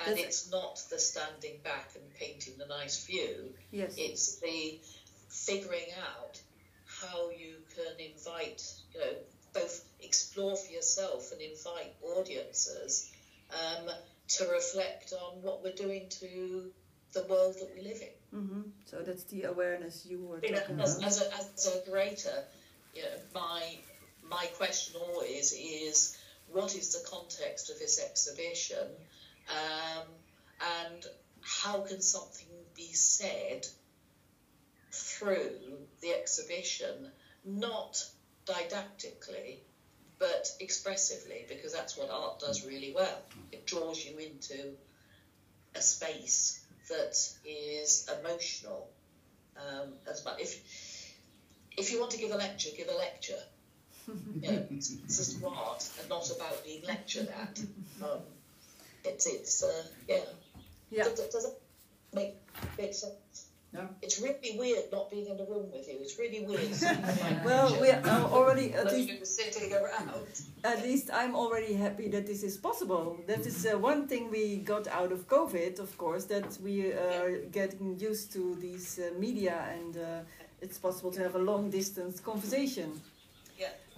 [0.07, 3.95] And it's not the standing back and painting the nice view, Yes.
[3.97, 4.81] it's the
[5.29, 6.41] figuring out
[6.85, 8.63] how you can invite,
[8.95, 9.17] you know,
[9.53, 13.11] both explore for yourself and invite audiences
[13.51, 13.91] um,
[14.29, 16.73] to reflect on what we're doing to
[17.13, 18.13] the world that we live in.
[18.31, 21.07] hmm So that's the awareness you were You know, talking as, about.
[21.09, 22.45] as, a, as a creator,
[22.95, 23.79] you know, my
[24.29, 26.17] my question always is,
[26.47, 28.87] what is the context of this exhibition,
[29.49, 30.05] um,
[30.61, 31.05] and
[31.41, 33.67] how can something be said
[34.91, 37.11] through the exhibition,
[37.45, 38.05] not
[38.47, 39.59] didactically,
[40.19, 43.23] but expressively, because that's what art does really well.
[43.53, 44.73] It draws you into
[45.75, 48.89] a space that is emotional.
[49.57, 50.57] Um, as much if
[51.77, 53.39] if you want to give a lecture, give a lecture.
[54.41, 57.61] You know, it's, it's just art and not about being lectured at.
[58.03, 58.21] Um,
[59.05, 60.21] it's it's uh, yeah.
[60.91, 61.05] Yeah.
[61.05, 61.61] Does, does it
[62.15, 62.35] make
[62.79, 63.47] make sense?
[63.73, 63.87] No.
[64.01, 65.99] It's really weird not being in the room with you.
[66.01, 66.73] It's really weird.
[67.45, 70.11] Well, we are already at least sitting around.
[70.65, 73.19] at least I'm already happy that this is possible.
[73.27, 77.41] That is uh, one thing we got out of COVID, of course, that we are
[77.53, 80.21] getting used to these uh, media and uh,
[80.63, 82.99] it's possible to have a long distance conversation.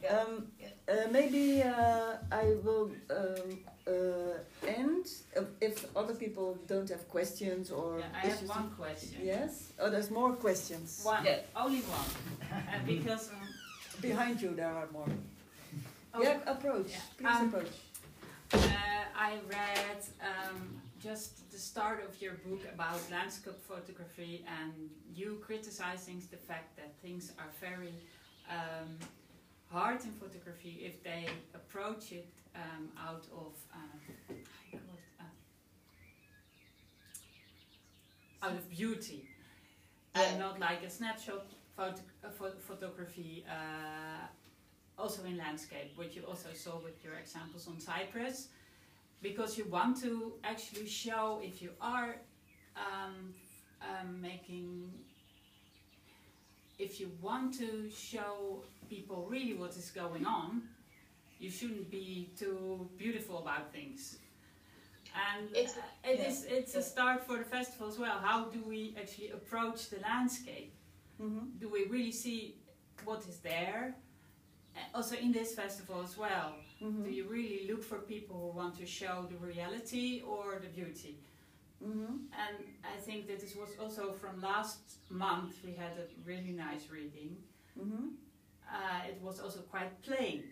[0.03, 0.19] Yeah, yeah.
[0.21, 0.47] Um,
[0.89, 7.71] uh, maybe uh, I will um, uh, end uh, if other people don't have questions
[7.71, 9.21] or Yeah, I have one question.
[9.25, 9.73] Yes?
[9.79, 11.01] Oh, there's more questions.
[11.05, 11.41] One, Yeah.
[11.57, 12.11] only one.
[12.53, 13.49] Uh, because um,
[14.01, 15.09] Behind you, there are more.
[16.15, 16.23] Oh.
[16.23, 16.91] Yeah, approach.
[16.91, 17.01] Yeah.
[17.19, 17.73] Please Um, approach.
[18.53, 18.59] uh,
[19.29, 24.73] I read um, just the start of your book about landscape photography and
[25.15, 27.93] you criticizing the fact that things are very
[28.49, 28.89] um,
[29.71, 34.35] hard in photography if they approach it um, out of um, how
[34.73, 35.23] you call it,
[38.43, 39.29] uh, out of beauty
[40.15, 41.47] and not like a snapshot
[41.77, 42.29] photo- uh,
[42.67, 44.27] photography uh,
[44.99, 48.49] also in landscape what you also saw with your examples on Cyprus
[49.23, 52.17] because you want to actually show if you are
[52.77, 53.35] um,
[53.83, 54.91] um, making
[56.87, 57.69] if you want to
[58.11, 60.63] show people really what is going on
[61.43, 64.19] you shouldn't be too beautiful about things
[65.29, 68.39] and It's- uh, it yeah, is it's a start for the festival as well how
[68.57, 70.73] do we actually approach the landscape
[71.23, 71.47] Mm-hmm.
[71.63, 72.41] do we really see
[73.05, 73.83] what is there?
[74.77, 76.51] Uh, Also in this festival as well,
[76.83, 77.03] Mm-hmm.
[77.07, 81.13] do you really look for people who want to show the reality or the beauty?
[81.85, 82.15] Mm-hmm.
[82.43, 85.57] And I think that this was also from last month.
[85.65, 87.37] We had a really nice reading.
[87.79, 88.09] Mm-hmm.
[88.73, 90.45] Uh, it was also quite plain,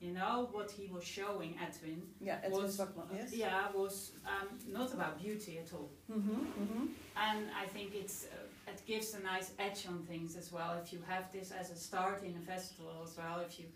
[0.00, 2.02] you know what he was showing Edwin.
[2.20, 3.32] Yeah, Edwin Was- Zwakman, yes.
[3.32, 5.90] Yeah, was um, not about beauty at all.
[6.12, 6.40] Mm-hmm.
[6.62, 6.86] Mm-hmm.
[7.16, 10.78] And I think it's uh, it gives a nice edge on things as well.
[10.82, 13.66] If you have this as a start in a festival as well, if you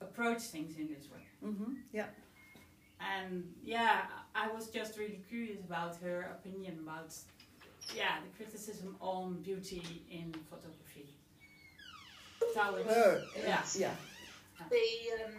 [0.00, 1.24] approach things in this way.
[1.44, 1.72] Mm-hmm.
[1.92, 2.06] Yeah.
[3.00, 4.02] And yeah,
[4.34, 7.14] I was just really curious about her opinion about
[7.96, 11.08] yeah the criticism on beauty in photography.
[12.54, 13.22] So it's, Her.
[13.46, 13.62] yeah.
[13.76, 13.94] Yeah.
[14.68, 15.32] The um,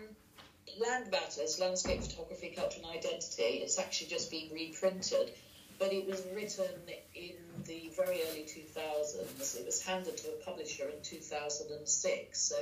[0.79, 5.31] Land Matters, Landscape Photography, Culture and Identity, it's actually just been reprinted,
[5.79, 6.65] but it was written
[7.15, 7.35] in
[7.65, 9.59] the very early 2000s.
[9.59, 12.55] It was handed to a publisher in 2006, so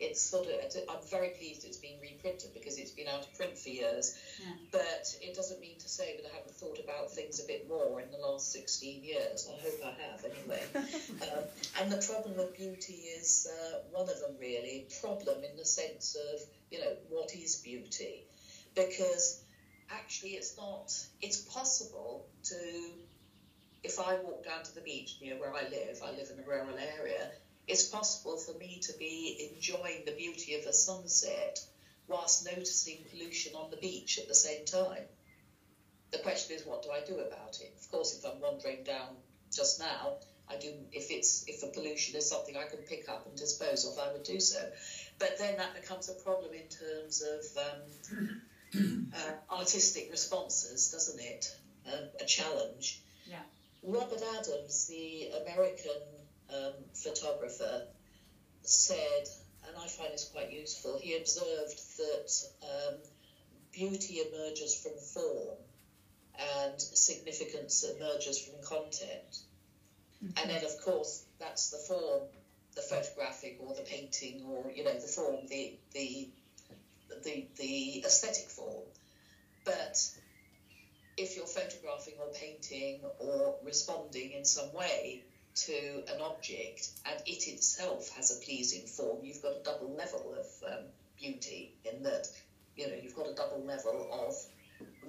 [0.00, 0.54] it's sort of,
[0.90, 4.52] I'm very pleased it's been reprinted because it's been out of print for years, Yeah.
[4.72, 8.00] but it doesn't mean to say that I haven't thought about things a bit more
[8.00, 9.48] in the last 16 years.
[9.48, 10.62] I hope I have anyway.
[11.24, 11.44] Um,
[11.80, 14.86] and the problem of beauty is uh, one of them, really.
[15.00, 16.40] Problem in the sense of,
[16.70, 18.24] you know, what is beauty?
[18.74, 19.42] Because
[19.90, 20.92] actually, it's not,
[21.22, 22.56] it's possible to,
[23.84, 26.46] if I walk down to the beach near where I live, I live in a
[26.46, 27.30] rural area,
[27.66, 31.58] it's possible for me to be enjoying the beauty of a sunset
[32.06, 35.04] whilst noticing pollution on the beach at the same time.
[36.12, 37.74] the question is, what do I do about it?
[37.80, 39.16] Of course, if I'm wandering down
[39.52, 40.72] just now, I do.
[40.92, 44.12] If it's if the pollution is something I can pick up and dispose of, I
[44.12, 44.60] would do so.
[45.18, 51.56] But then that becomes a problem in terms of um, uh, artistic responses, doesn't it?
[51.86, 53.00] Um, a challenge.
[53.26, 53.42] Yeah.
[53.82, 56.00] Robert Adams, the American
[56.50, 57.82] um, photographer,
[58.62, 59.28] said,
[59.66, 60.98] and I find this quite useful.
[60.98, 62.94] He observed that um,
[63.72, 65.56] beauty emerges from form
[66.38, 69.40] and significance emerges from content.
[70.36, 72.22] And then, of course, that's the form,
[72.74, 76.28] the photographic or the painting, or you know, the form, the the
[77.22, 78.84] the, the aesthetic form.
[79.64, 79.98] But
[81.16, 85.22] if you're photographing or painting or responding in some way
[85.54, 90.34] to an object and it itself has a pleasing form, you've got a double level
[90.38, 90.84] of um,
[91.18, 92.28] beauty in that,
[92.76, 94.34] you know, you've got a double level of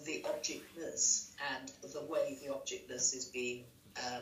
[0.06, 3.64] the objectness and the way the objectness is being
[3.98, 4.22] um,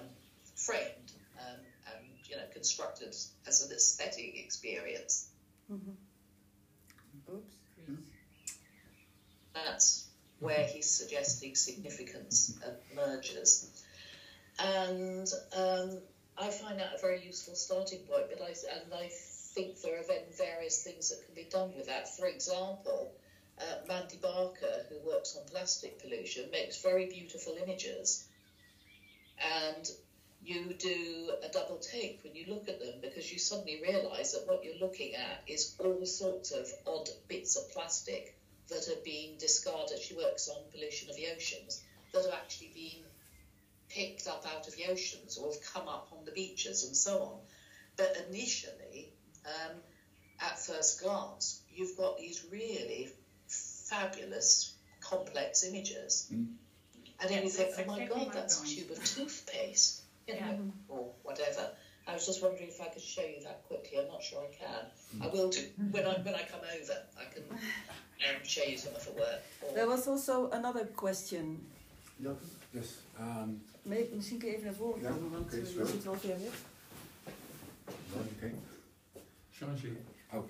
[0.56, 1.60] framed um,
[1.94, 3.16] and, you know, constructed
[3.48, 5.28] as an aesthetic experience.
[7.30, 7.58] Oops.
[9.54, 10.08] That's
[10.40, 12.58] where he's suggesting significance
[12.92, 13.70] emerges.
[14.60, 16.00] And um,
[16.38, 19.10] I find that a very useful starting point, but I, and I
[19.54, 22.16] think there are then various things that can be done with that.
[22.16, 23.14] For example,
[23.60, 28.26] uh, Mandy Barker, who works on plastic pollution, makes very beautiful images.
[29.40, 29.90] And
[30.44, 34.48] you do a double take when you look at them because you suddenly realize that
[34.48, 38.36] what you're looking at is all sorts of odd bits of plastic
[38.70, 40.00] that are being discarded.
[40.00, 41.82] She works on pollution of the oceans
[42.12, 43.04] that are actually being
[43.94, 47.22] picked up out of the oceans or have come up on the beaches and so
[47.22, 47.38] on.
[47.96, 49.10] But initially,
[49.46, 49.78] um,
[50.42, 53.10] at first glance, you've got these really
[53.48, 56.28] fabulous, complex images.
[56.34, 56.48] Mm.
[57.22, 60.56] And then you think, oh my God, that's a tube of toothpaste, you know, Yeah.
[60.90, 61.70] or whatever.
[62.06, 63.98] I was just wondering if I could show you that quickly.
[64.00, 65.24] I'm not sure I can.
[65.24, 66.98] I will do when I when I come over.
[67.18, 69.42] I can um, show you some of the work.
[69.62, 71.66] Or, There was also another question.
[72.20, 72.32] Ja,
[72.74, 72.98] yes.
[73.18, 75.88] Um, May- Misschien kun je even naar voren Ja, komen, want oké, eh, je sorry.
[75.88, 76.62] zit wel ver weg.
[78.38, 78.54] okay.
[79.52, 79.92] Changer.
[80.34, 80.44] Oh.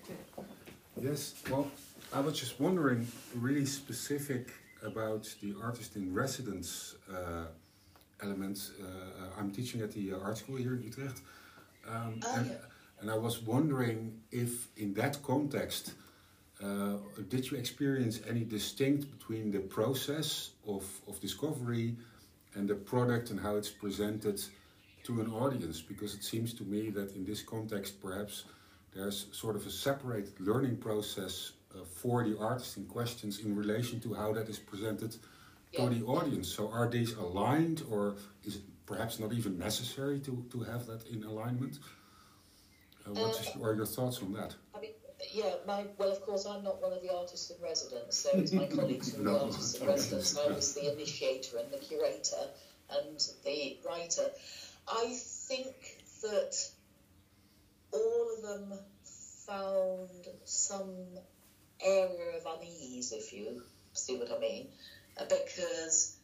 [1.02, 1.66] Yes, well,
[2.14, 3.08] I was just wondering,
[3.42, 4.52] really specific
[4.84, 7.46] about the artist in residence uh,
[8.18, 8.72] element.
[8.80, 11.22] Uh, I'm teaching at the uh, art school here in Utrecht.
[11.88, 12.56] Um, Oh, and, yeah.
[13.02, 15.94] and I was wondering if, in that context,
[16.62, 16.94] uh,
[17.28, 21.96] did you experience any distinct between the process of, of discovery
[22.56, 24.42] and the product and how it's presented
[25.04, 25.82] to an audience?
[25.82, 28.46] Because it seems to me that in this context, perhaps
[28.94, 34.00] there's sort of a separated learning process uh, for the artist in questions in relation
[34.02, 35.16] to how that is presented
[35.72, 35.90] Yeah.
[35.90, 36.48] to the audience.
[36.54, 41.08] So are these aligned, or is it perhaps not even necessary to, to have that
[41.08, 41.80] in alignment?
[43.06, 44.56] Uh, what is, are your thoughts on that?
[44.76, 44.92] I mean,
[45.32, 48.52] yeah, my well, of course, I'm not one of the artists in residence, so it's
[48.52, 50.38] my colleagues who are the artists in residence.
[50.38, 52.50] I was the initiator and the curator
[52.90, 54.30] and the writer.
[54.88, 55.16] I
[55.48, 55.76] think
[56.22, 56.56] that
[57.92, 58.80] all of them
[59.46, 60.10] found
[60.46, 60.96] some
[61.84, 63.62] area of unease, if you
[63.94, 64.68] see what I mean,
[65.20, 66.18] uh, because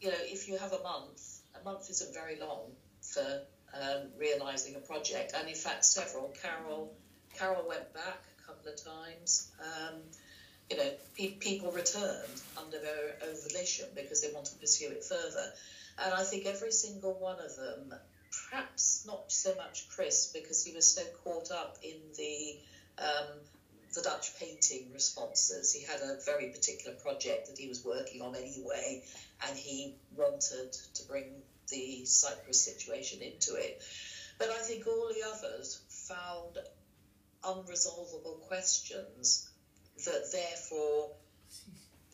[0.00, 3.42] you know, if you have a month, a month isn't very long for
[3.80, 6.34] um, realising a project, and in fact, several.
[6.42, 6.94] Carol,
[7.38, 9.50] Carol went back a couple of times.
[9.60, 9.94] Um,
[10.70, 15.04] you know, pe- people returned under their own volition because they want to pursue it
[15.04, 15.52] further,
[16.02, 17.94] and I think every single one of them,
[18.50, 22.58] perhaps not so much Chris because he was so caught up in the
[22.98, 23.26] um,
[23.94, 25.72] the Dutch painting responses.
[25.72, 29.02] He had a very particular project that he was working on anyway,
[29.46, 33.82] and he wanted to bring the Cyprus situation into it.
[34.38, 36.58] But I think all the others found
[37.46, 39.48] unresolvable questions
[40.04, 41.10] that therefore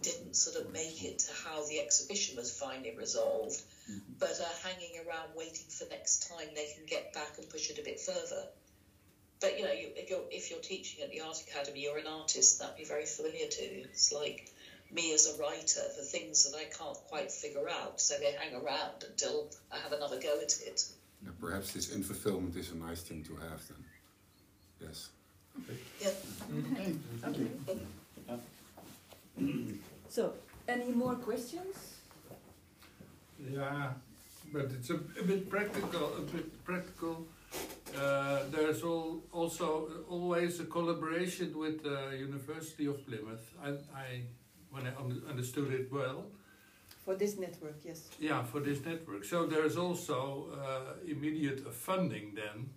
[0.02, 3.98] didn't sort of make it to how the exhibition was finally resolved, mm-hmm.
[4.18, 7.78] but are hanging around waiting for next time they can get back and push it
[7.78, 8.44] a bit further.
[9.40, 12.06] But you know, you, if you're if you're teaching at the art academy, you're an
[12.06, 12.58] artist.
[12.60, 13.84] That'd be very familiar to you.
[13.84, 14.50] It's like
[14.92, 18.54] me as a writer, the things that I can't quite figure out, so they hang
[18.54, 20.84] around until I have another go at it.
[21.22, 23.84] Yeah, perhaps this unfulfillment is a nice thing to have then.
[24.80, 25.10] Yes.
[30.08, 30.34] So,
[30.68, 31.96] any more questions?
[33.38, 33.92] Yeah,
[34.52, 36.16] but it's a, a bit practical.
[36.16, 37.26] A bit practical.
[37.96, 43.52] Uh, there's all, also always a collaboration with the University of Plymouth.
[43.62, 44.22] I, I
[44.70, 46.26] when I un- understood it well.
[47.04, 48.08] For For this network, yes.
[48.20, 49.24] Yeah, for this network.
[49.24, 52.70] So there's also uh, immediate funding then,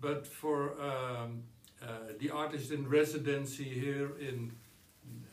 [0.00, 1.42] but for um,
[2.18, 4.52] the artist in residency here in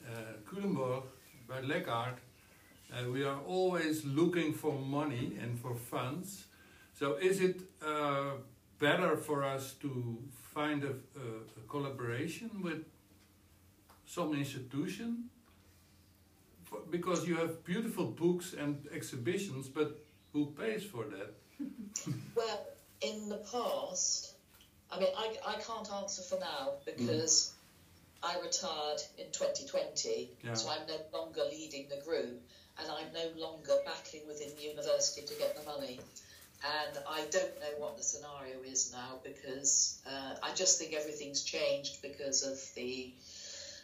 [0.07, 1.03] uh, Culemborg
[1.47, 2.17] by LekArt,
[2.93, 6.45] uh, we are always looking for money and for funds.
[6.93, 8.31] So is it uh,
[8.79, 10.17] better for us to
[10.53, 11.27] find a, a,
[11.57, 12.85] a collaboration with
[14.05, 15.29] some institution
[16.63, 19.99] for, because you have beautiful books and exhibitions, but
[20.31, 21.33] who pays for that?
[22.35, 22.65] Well,
[23.01, 24.34] in the past,
[24.95, 27.51] I mean, I, I can't answer for now because
[28.23, 30.53] I retired in 2020, Yeah.
[30.53, 32.41] so I'm no longer leading the group
[32.79, 35.99] and I'm no longer battling within the university to get the money.
[36.63, 41.43] And I don't know what the scenario is now because uh, I just think everything's
[41.43, 43.11] changed because of the,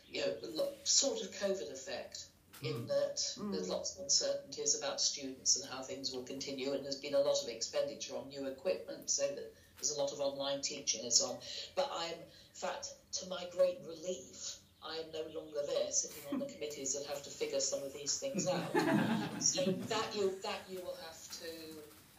[0.10, 2.26] you know, sort of COVID effect.
[2.64, 3.20] In that
[3.52, 7.20] there's lots of uncertainties about students and how things will continue, and there's been a
[7.20, 9.52] lot of expenditure on new equipment, so that
[9.82, 11.38] there's a lot of online teaching and so on.
[11.76, 16.40] But I'm, in fact, to my great relief, I am no longer there sitting on
[16.40, 18.72] the committees that have to figure some of these things out.
[19.40, 21.50] so that you that you will have to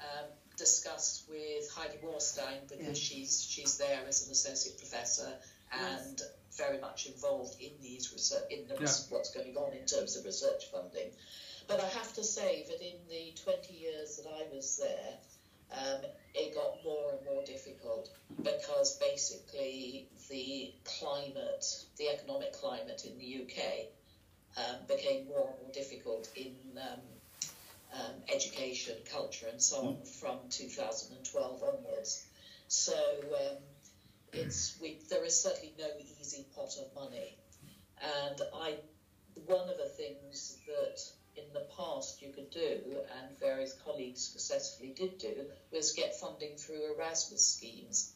[0.01, 0.26] um,
[0.56, 5.32] discuss with Heidi Morstang because she's she's there as an associate professor
[5.72, 6.20] and
[6.56, 10.24] very much involved in these research in the, res- what's going on in terms of
[10.24, 11.09] research funding.
[11.66, 15.14] But I have to say that in the 20 years that I was there,
[15.78, 16.01] um,
[16.35, 18.11] it got more and more difficult
[18.43, 21.65] because basically the climate,
[21.99, 23.86] the economic climate in the UK,
[24.57, 27.01] um, became more and more difficult in um,
[27.94, 32.24] um, education, culture, and so on from 2012 onwards.
[32.69, 33.57] So um,
[34.32, 35.86] it's we, there is certainly no
[36.20, 37.36] easy pot of money,
[38.28, 38.77] and I
[39.47, 41.01] one of the things that
[41.54, 42.80] in the past you could do,
[43.18, 45.34] and various colleagues successfully did do,
[45.70, 48.14] was get funding through Erasmus schemes.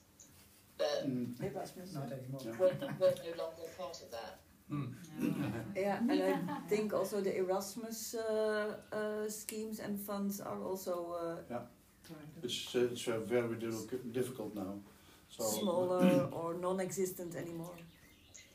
[0.78, 1.94] But Mm, Erasmus.
[1.94, 2.40] not anymore.
[2.58, 4.38] we're, we're no longer part of that.
[5.76, 11.58] Yeah, and I think also the Erasmus uh, uh, schemes and funds are also uh,
[12.42, 14.80] It's, uh, it's uh, very difficult, difficult now.
[15.28, 17.74] So smaller or non-existent anymore.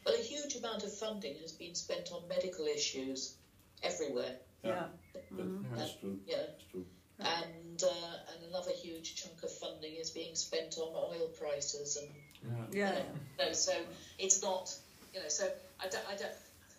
[0.06, 3.36] Well, a huge amount of funding has been spent on medical issues
[3.84, 4.36] everywhere.
[4.64, 4.70] Yeah.
[4.72, 4.88] Yeah.
[5.14, 5.78] But Mhm.
[5.78, 6.20] That's true.
[6.28, 6.86] Yeah, That's true.
[7.20, 12.10] and uh, and another huge chunk of funding is being spent on oil prices and
[12.44, 12.66] Yeah.
[12.72, 12.98] Yeah.
[12.98, 13.74] you know, no, so
[14.18, 14.74] it's not
[15.14, 15.28] you know.
[15.30, 16.32] So I don't, I don't,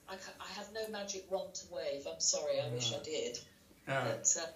[0.09, 2.07] I, ca- I have no magic wand to wave.
[2.07, 3.39] I'm sorry, I wish I did.
[3.89, 4.05] Yeah.
[4.05, 4.47] But, uh,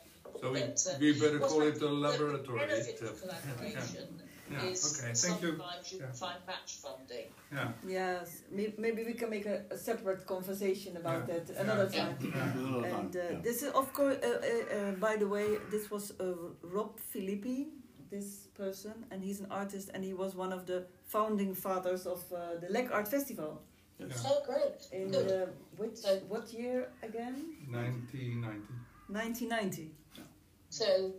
[0.40, 2.58] So we, but, uh, we better what's call hap- it a laboratory.
[2.60, 4.20] The benefit uh, of collaboration
[4.50, 5.48] Yeah, is okay, thank you.
[5.58, 6.12] sometimes you Yeah.
[6.12, 7.26] find match funding.
[7.52, 7.72] Yeah.
[7.86, 11.38] Yes, maybe we can make a, a separate conversation about Yeah.
[11.38, 12.04] that another Yeah.
[12.04, 12.16] time.
[12.20, 13.40] Another time, And uh, yeah.
[13.42, 16.24] this is, of course, uh, uh, uh, by the way, this was uh,
[16.62, 17.66] Rob Filippi,
[18.10, 22.20] this person, and he's an artist, and he was one of the founding fathers of
[22.32, 23.62] uh, the LekArt Festival.
[23.98, 24.22] Yes.
[24.26, 24.78] Oh, great.
[24.92, 25.32] In Good.
[25.32, 25.46] uh,
[25.76, 27.36] which, So- what year again?
[27.70, 28.72] 1990.
[29.08, 29.90] 1990.
[30.68, 31.12] So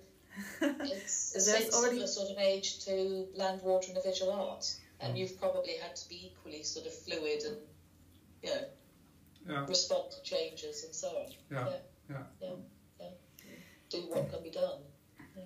[0.61, 4.79] it's a There's sense already- sort of age to land, water, and the visual arts,
[4.99, 5.17] and Mm.
[5.19, 7.57] you've probably had to be equally sort of fluid and
[8.43, 8.65] you know
[9.49, 9.65] Yeah.
[9.67, 11.31] respond to changes and so on.
[11.51, 11.69] Yeah.
[11.69, 11.75] Yeah.
[12.09, 12.23] Yeah.
[12.41, 12.55] Yeah.
[12.99, 13.09] yeah.
[13.89, 14.81] Do what can be done.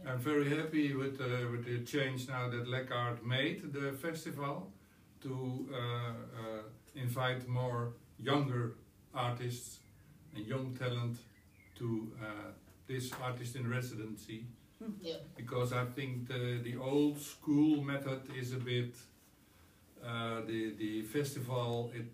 [0.07, 4.71] I'm very happy with the, with the change now that LekArt made the festival
[5.21, 6.61] to uh, uh,
[6.95, 8.75] invite more younger
[9.13, 9.79] artists
[10.33, 11.17] and young talent
[11.75, 12.51] to uh,
[12.87, 14.45] this artist in residency
[15.01, 15.17] Yeah.
[15.35, 18.95] because I think the, the old school method is a bit
[20.03, 22.05] uh, the the festival it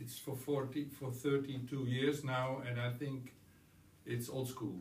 [0.00, 3.32] it's for 40 for 32 years now and I think
[4.06, 4.80] it's old school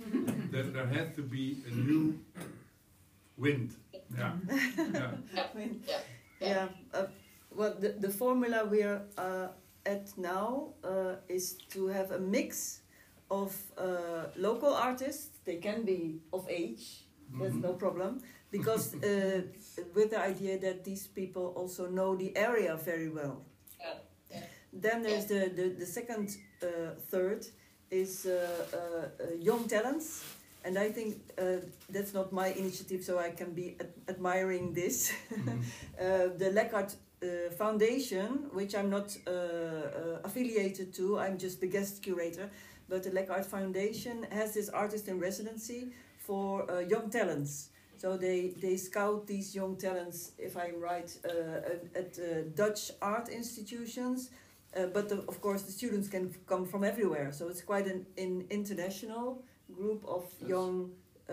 [0.52, 2.18] there, there had to be a new
[3.36, 3.74] wind
[4.16, 4.32] yeah
[4.94, 6.00] yeah I mean, Yeah.
[6.40, 6.68] yeah.
[6.94, 7.06] Uh,
[7.54, 9.48] well, the, the formula we are uh,
[9.86, 12.80] at now uh, is to have a mix
[13.30, 15.37] of uh, local artists.
[15.48, 16.84] They can be of age.
[17.40, 17.62] That's Mhm.
[17.62, 18.20] no problem
[18.50, 19.40] because uh,
[19.94, 23.36] with the idea that these people also know the area very well.
[23.80, 23.94] Yeah,
[24.30, 24.44] yeah.
[24.82, 26.68] Then there's the, the, the second uh,
[27.10, 27.46] third
[27.90, 30.22] is uh, uh, uh, young talents.
[30.64, 31.44] And I think uh,
[31.88, 35.12] that's not my initiative, so I can be ad- admiring this.
[35.32, 35.62] Mhm.
[36.00, 36.90] uh, the LekArt
[37.22, 42.50] uh, Foundation, which I'm not uh, uh, affiliated to, I'm just the guest curator.
[42.88, 47.70] But the LekArt Foundation has this artist in residency for uh, young talents.
[47.96, 52.90] So they, they scout these young talents, if I'm right, uh, at, at uh, Dutch
[53.02, 54.30] art institutions
[54.76, 58.04] Uh, but the, of course, the students can come from everywhere, so it's quite an,
[58.18, 59.42] an international
[59.76, 60.48] group of Yes.
[60.50, 60.90] young
[61.28, 61.32] uh,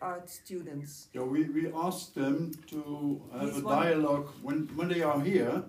[0.00, 1.08] art students.
[1.12, 5.64] Yeah, we, we asked them to have He's a dialogue when, when they are here.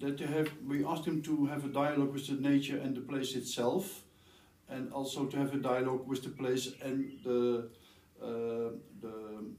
[0.00, 3.00] That they have, we asked them to have a dialogue with the nature and the
[3.00, 3.84] place itself,
[4.68, 7.70] and also to have a dialogue with the place and the
[8.20, 8.70] uh,
[9.00, 9.54] the,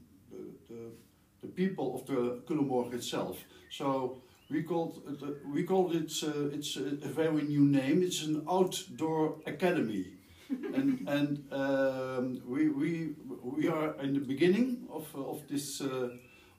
[0.68, 0.92] the,
[1.40, 3.42] the people of the Culemborg itself.
[3.70, 8.02] So we called it, uh, we called it uh, it's a, very new name.
[8.02, 10.06] It's an outdoor academy,
[10.74, 16.10] and and um, we we we are in the beginning of of this uh,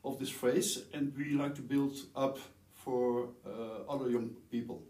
[0.04, 2.40] of this phase, and we like to build up
[2.74, 4.82] for uh, other young people.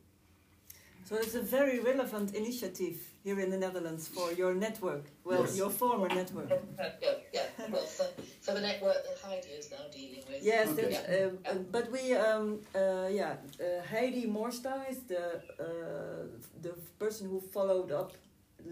[1.03, 5.57] So it's a very relevant initiative here in the Netherlands for your network, well, Yes.
[5.57, 6.49] your former network.
[6.49, 7.67] Yeah, yeah.
[7.71, 8.07] Well, for,
[8.41, 10.43] for the network that Heidi is now dealing with.
[10.43, 10.81] Yes, Okay.
[10.91, 15.23] that's, uh, but we, um, uh, yeah, uh, Heidi Morstang is the
[15.59, 16.25] uh,
[16.61, 18.11] the person who followed up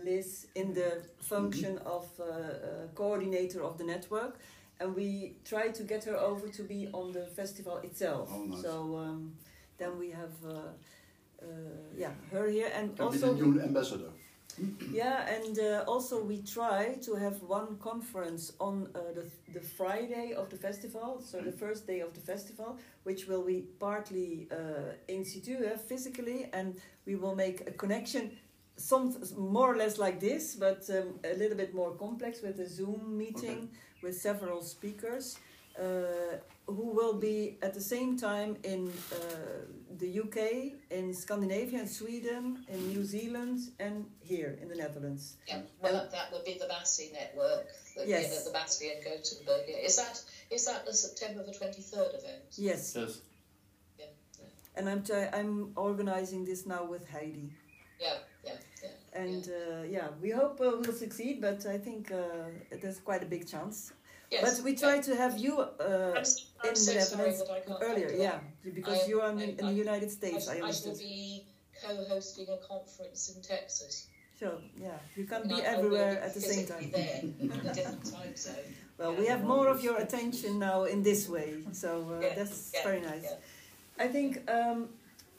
[0.05, 4.39] Liz in the function of uh, uh, coordinator of the network,
[4.79, 8.29] and we tried to get her over to be on the festival itself.
[8.33, 8.61] Oh, nice.
[8.63, 9.33] So um,
[9.77, 10.53] then we have, uh,
[11.41, 11.45] uh,
[11.97, 14.11] yeah, her here, and Can be also the new ambassador.
[14.91, 20.33] Yeah, and uh, also we try to have one conference on uh, the, the Friday
[20.33, 24.93] of the festival, so the first day of the festival, which will be partly uh,
[25.07, 28.31] in situ, uh, physically, and we will make a connection,
[28.75, 32.67] some more or less like this, but um, a little bit more complex with a
[32.67, 33.69] Zoom meeting
[34.01, 35.37] with several speakers.
[35.79, 36.37] Uh,
[36.67, 39.15] who will be at the same time in uh,
[39.97, 45.37] the UK, in Scandinavia, in Sweden, in New Zealand, and here in the Netherlands.
[45.47, 47.67] Yeah, well, that, that would be the Massey network.
[47.95, 48.23] The, Yes.
[48.23, 49.61] You know, the Massey and Gothenburg.
[49.67, 49.77] Yeah.
[49.87, 52.43] Is that is that the September the twenty third event?
[52.55, 53.21] Yes, Yes.
[53.97, 54.05] Yeah,
[54.39, 54.45] yeah,
[54.75, 57.49] and I'm t- I'm organizing this now with Heidi,
[57.99, 58.13] yeah,
[58.45, 58.53] yeah.
[58.83, 59.21] yeah.
[59.23, 62.17] and uh, yeah, we hope uh, we'll succeed, but I think uh,
[62.81, 63.91] there's quite a big chance.
[64.31, 66.23] Yes, but we try to have you uh, I'm,
[66.63, 68.39] I'm in so the Netherlands that I can't earlier, yeah,
[68.79, 70.47] because you are in, I- in the United States.
[70.47, 70.99] I, I, I understood.
[70.99, 71.45] be
[71.83, 74.07] co-hosting a conference in Texas.
[74.39, 76.91] So yeah, you can't And be will everywhere at the same time.
[76.91, 78.55] There, in a different time zone.
[78.97, 82.71] Well, we have more of your attention now in this way, so uh, Yeah, that's
[82.73, 83.23] yeah, very nice.
[83.23, 84.03] yeah.
[84.05, 84.89] I think um,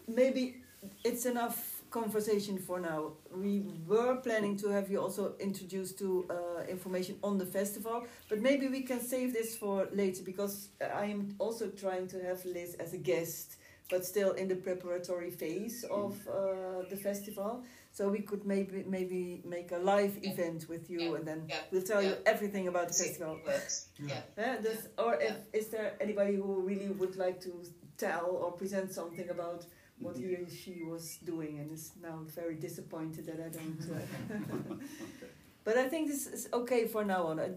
[0.09, 0.57] maybe
[1.05, 3.13] it's enough conversation for now.
[3.35, 8.41] We were planning to have you also introduced to uh, information on the festival, but
[8.41, 12.75] maybe we can save this for later because I am also trying to have Liz
[12.81, 13.57] as a guest,
[13.91, 17.65] but still in the preparatory phase of uh, the festival.
[17.93, 20.31] So we could maybe maybe make a live Yeah.
[20.33, 21.17] event with you, Yeah.
[21.17, 21.57] and then Yeah.
[21.73, 23.41] we'll tell you everything about the festival.
[23.47, 23.85] it.
[23.99, 24.23] Yeah.
[24.39, 27.51] Yeah, does, or if, is there anybody who really would like to
[27.97, 29.67] tell or present something about
[30.01, 33.81] what he or she was doing and is now very disappointed that I don't.
[33.91, 34.75] Uh,
[35.65, 37.39] but I think this is okay for now on.
[37.41, 37.49] Uh,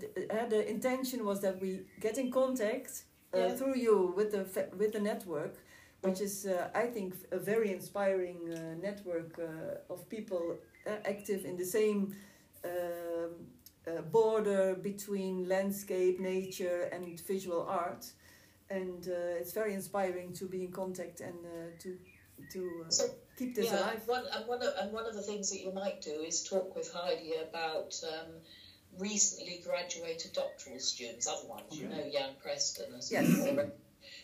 [0.50, 3.04] the intention was that we get in contact
[3.34, 3.56] uh, Yeah.
[3.56, 5.56] through you with the fe- with the network,
[6.02, 11.46] which is uh, I think a very inspiring uh, network uh, of people uh, active
[11.46, 12.16] in the same.
[12.66, 13.48] Um,
[13.86, 18.06] uh, border between landscape, nature, and visual art,
[18.70, 21.50] and uh, it's very inspiring to be in contact and uh,
[21.80, 21.98] to
[22.52, 23.06] to uh, So,
[23.38, 24.02] keep this yeah, alive.
[24.06, 26.76] One, and, one of, and one of the things that you might do is talk
[26.76, 28.34] with Heidi about um,
[29.00, 31.66] recently graduated doctoral students, other ones.
[31.78, 33.28] You know Jan Preston as Yes.
[33.56, 33.72] well.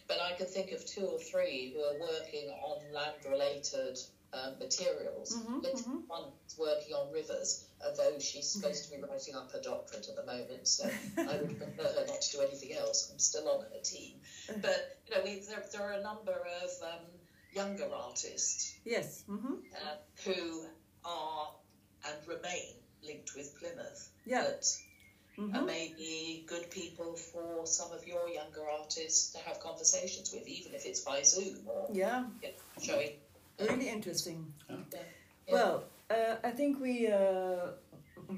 [0.08, 3.98] But I can think of two or three who are working on land related
[4.34, 5.36] um, materials.
[5.38, 6.08] Mhm, Liz- mhm.
[6.08, 10.26] One's working on rivers, although she's supposed to be writing up her doctorate at the
[10.26, 10.88] moment, so
[11.18, 13.10] I would prefer her not to do anything else.
[13.12, 14.16] I'm still on her team.
[14.62, 16.34] But you know, we, there, there are a number
[16.64, 17.06] of um,
[17.54, 19.24] younger artists Yes.
[19.28, 19.96] hmm uh,
[20.26, 20.66] who
[21.06, 21.48] are
[22.08, 24.44] and remain linked with Plymouth Yeah.
[24.44, 24.66] that
[25.36, 30.48] hmm are maybe good people for some of your younger artists to have conversations with,
[30.48, 32.26] even if it's by Zoom or Yeah.
[32.42, 33.14] you know, showing.
[33.60, 34.54] Really interesting.
[34.70, 35.04] Yeah.
[35.52, 37.72] Well, uh, I think we uh,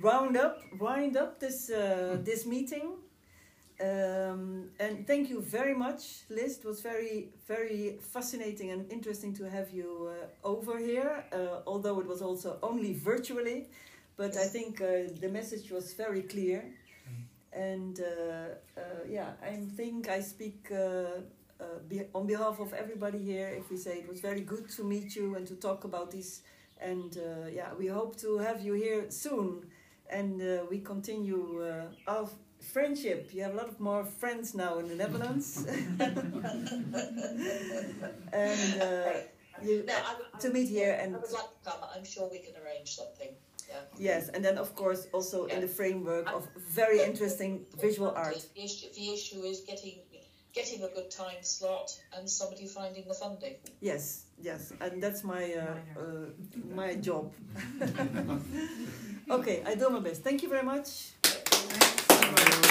[0.02, 2.88] round up, wind up this uh, this meeting.
[3.82, 6.60] Um, and thank you very much, Liz.
[6.60, 12.00] It was very, very fascinating and interesting to have you uh, over here, uh, although
[12.00, 13.70] it was also only virtually.
[14.18, 16.64] But I think uh, the message was very clear.
[17.54, 20.76] And uh, uh, yeah, I think I speak uh,
[21.60, 24.84] uh, be- on behalf of everybody here if we say it was very good to
[24.84, 26.42] meet you and to talk about this.
[26.80, 29.66] And uh, yeah, we hope to have you here soon.
[30.10, 32.28] And uh, we continue uh, our
[32.62, 33.32] friendship.
[33.34, 35.66] You have a lot of more friends now in the Netherlands.
[38.34, 39.12] and uh,
[39.64, 41.80] you, No, I would, to meet here and I would like to come.
[41.96, 43.30] I'm sure we can arrange something.
[43.70, 43.78] Yeah.
[43.98, 48.46] yes, and then of course also in the framework of very interesting visual art.
[48.54, 50.00] The issue, the issue is getting
[50.54, 53.56] getting a good time slot and somebody finding the funding.
[53.80, 56.04] Yes, yes, and that's my uh, uh,
[56.76, 57.32] my job.
[59.30, 60.22] okay, I do my best.
[60.22, 61.14] Thank you very much.
[62.22, 62.71] Thanks.